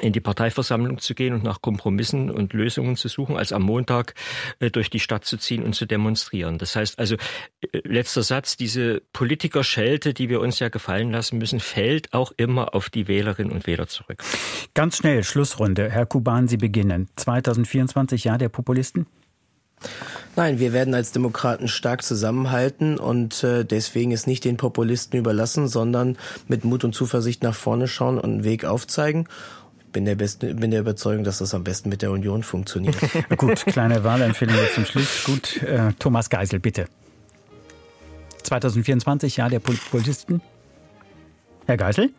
[0.00, 4.14] in die Parteiversammlung zu gehen und nach Kompromissen und Lösungen zu suchen, als am Montag
[4.60, 6.58] äh, durch die Stadt zu ziehen und zu demonstrieren.
[6.58, 11.60] Das heißt also, äh, letzter Satz, diese Politikerschelte, die wir uns ja gefallen lassen müssen,
[11.60, 14.22] fällt auch immer auf die Wählerinnen und Wähler zurück.
[14.74, 15.90] Ganz schnell, Schlussrunde.
[15.90, 17.08] Herr Kuban, Sie beginnen.
[17.16, 19.06] 2024 Jahr der Populisten?
[20.36, 25.68] Nein, wir werden als Demokraten stark zusammenhalten und äh, deswegen es nicht den Populisten überlassen,
[25.68, 29.28] sondern mit Mut und Zuversicht nach vorne schauen und einen Weg aufzeigen
[29.98, 32.94] bin der, besten, bin der Überzeugung, dass das am besten mit der Union funktioniert.
[33.36, 35.24] Gut, kleine Wahlempfehlung zum Schluss.
[35.24, 36.86] Gut, äh, Thomas Geisel, bitte.
[38.44, 40.40] 2024, Jahr der Populisten.
[41.66, 42.10] Herr Geisel?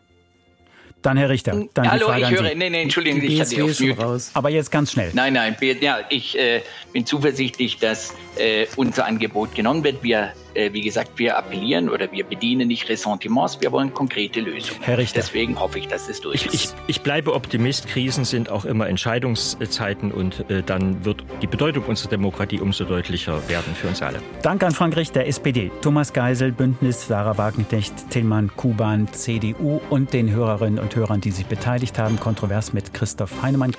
[1.01, 1.67] Dann Herr Richter.
[1.73, 2.53] Dann Hallo, ich höre.
[2.53, 3.97] Nee, nee, Entschuldigung, ich hatte auf Mute.
[3.97, 4.31] Raus.
[4.33, 5.11] Aber jetzt ganz schnell.
[5.13, 6.61] Nein, nein, ja, ich äh,
[6.91, 10.03] bin zuversichtlich, dass äh, unser Angebot genommen wird.
[10.03, 14.81] Wir äh, wie gesagt, wir appellieren oder wir bedienen nicht Ressentiments, wir wollen konkrete Lösungen.
[14.81, 15.19] Herr Richter.
[15.19, 17.87] Deswegen hoffe ich, dass es durch ich, ich, ich, bleibe Optimist.
[17.87, 23.47] Krisen sind auch immer Entscheidungszeiten und äh, dann wird die Bedeutung unserer Demokratie umso deutlicher
[23.49, 24.21] werden für uns alle.
[24.41, 30.29] Danke an Frank Richter, SPD, Thomas Geisel, Bündnis, Sarah Wagenknecht, Tillmann, Kuban, CDU und den
[30.31, 32.19] Hörerinnen und Hörern, die sich beteiligt haben.
[32.19, 33.73] Kontrovers mit Christoph Heinemann.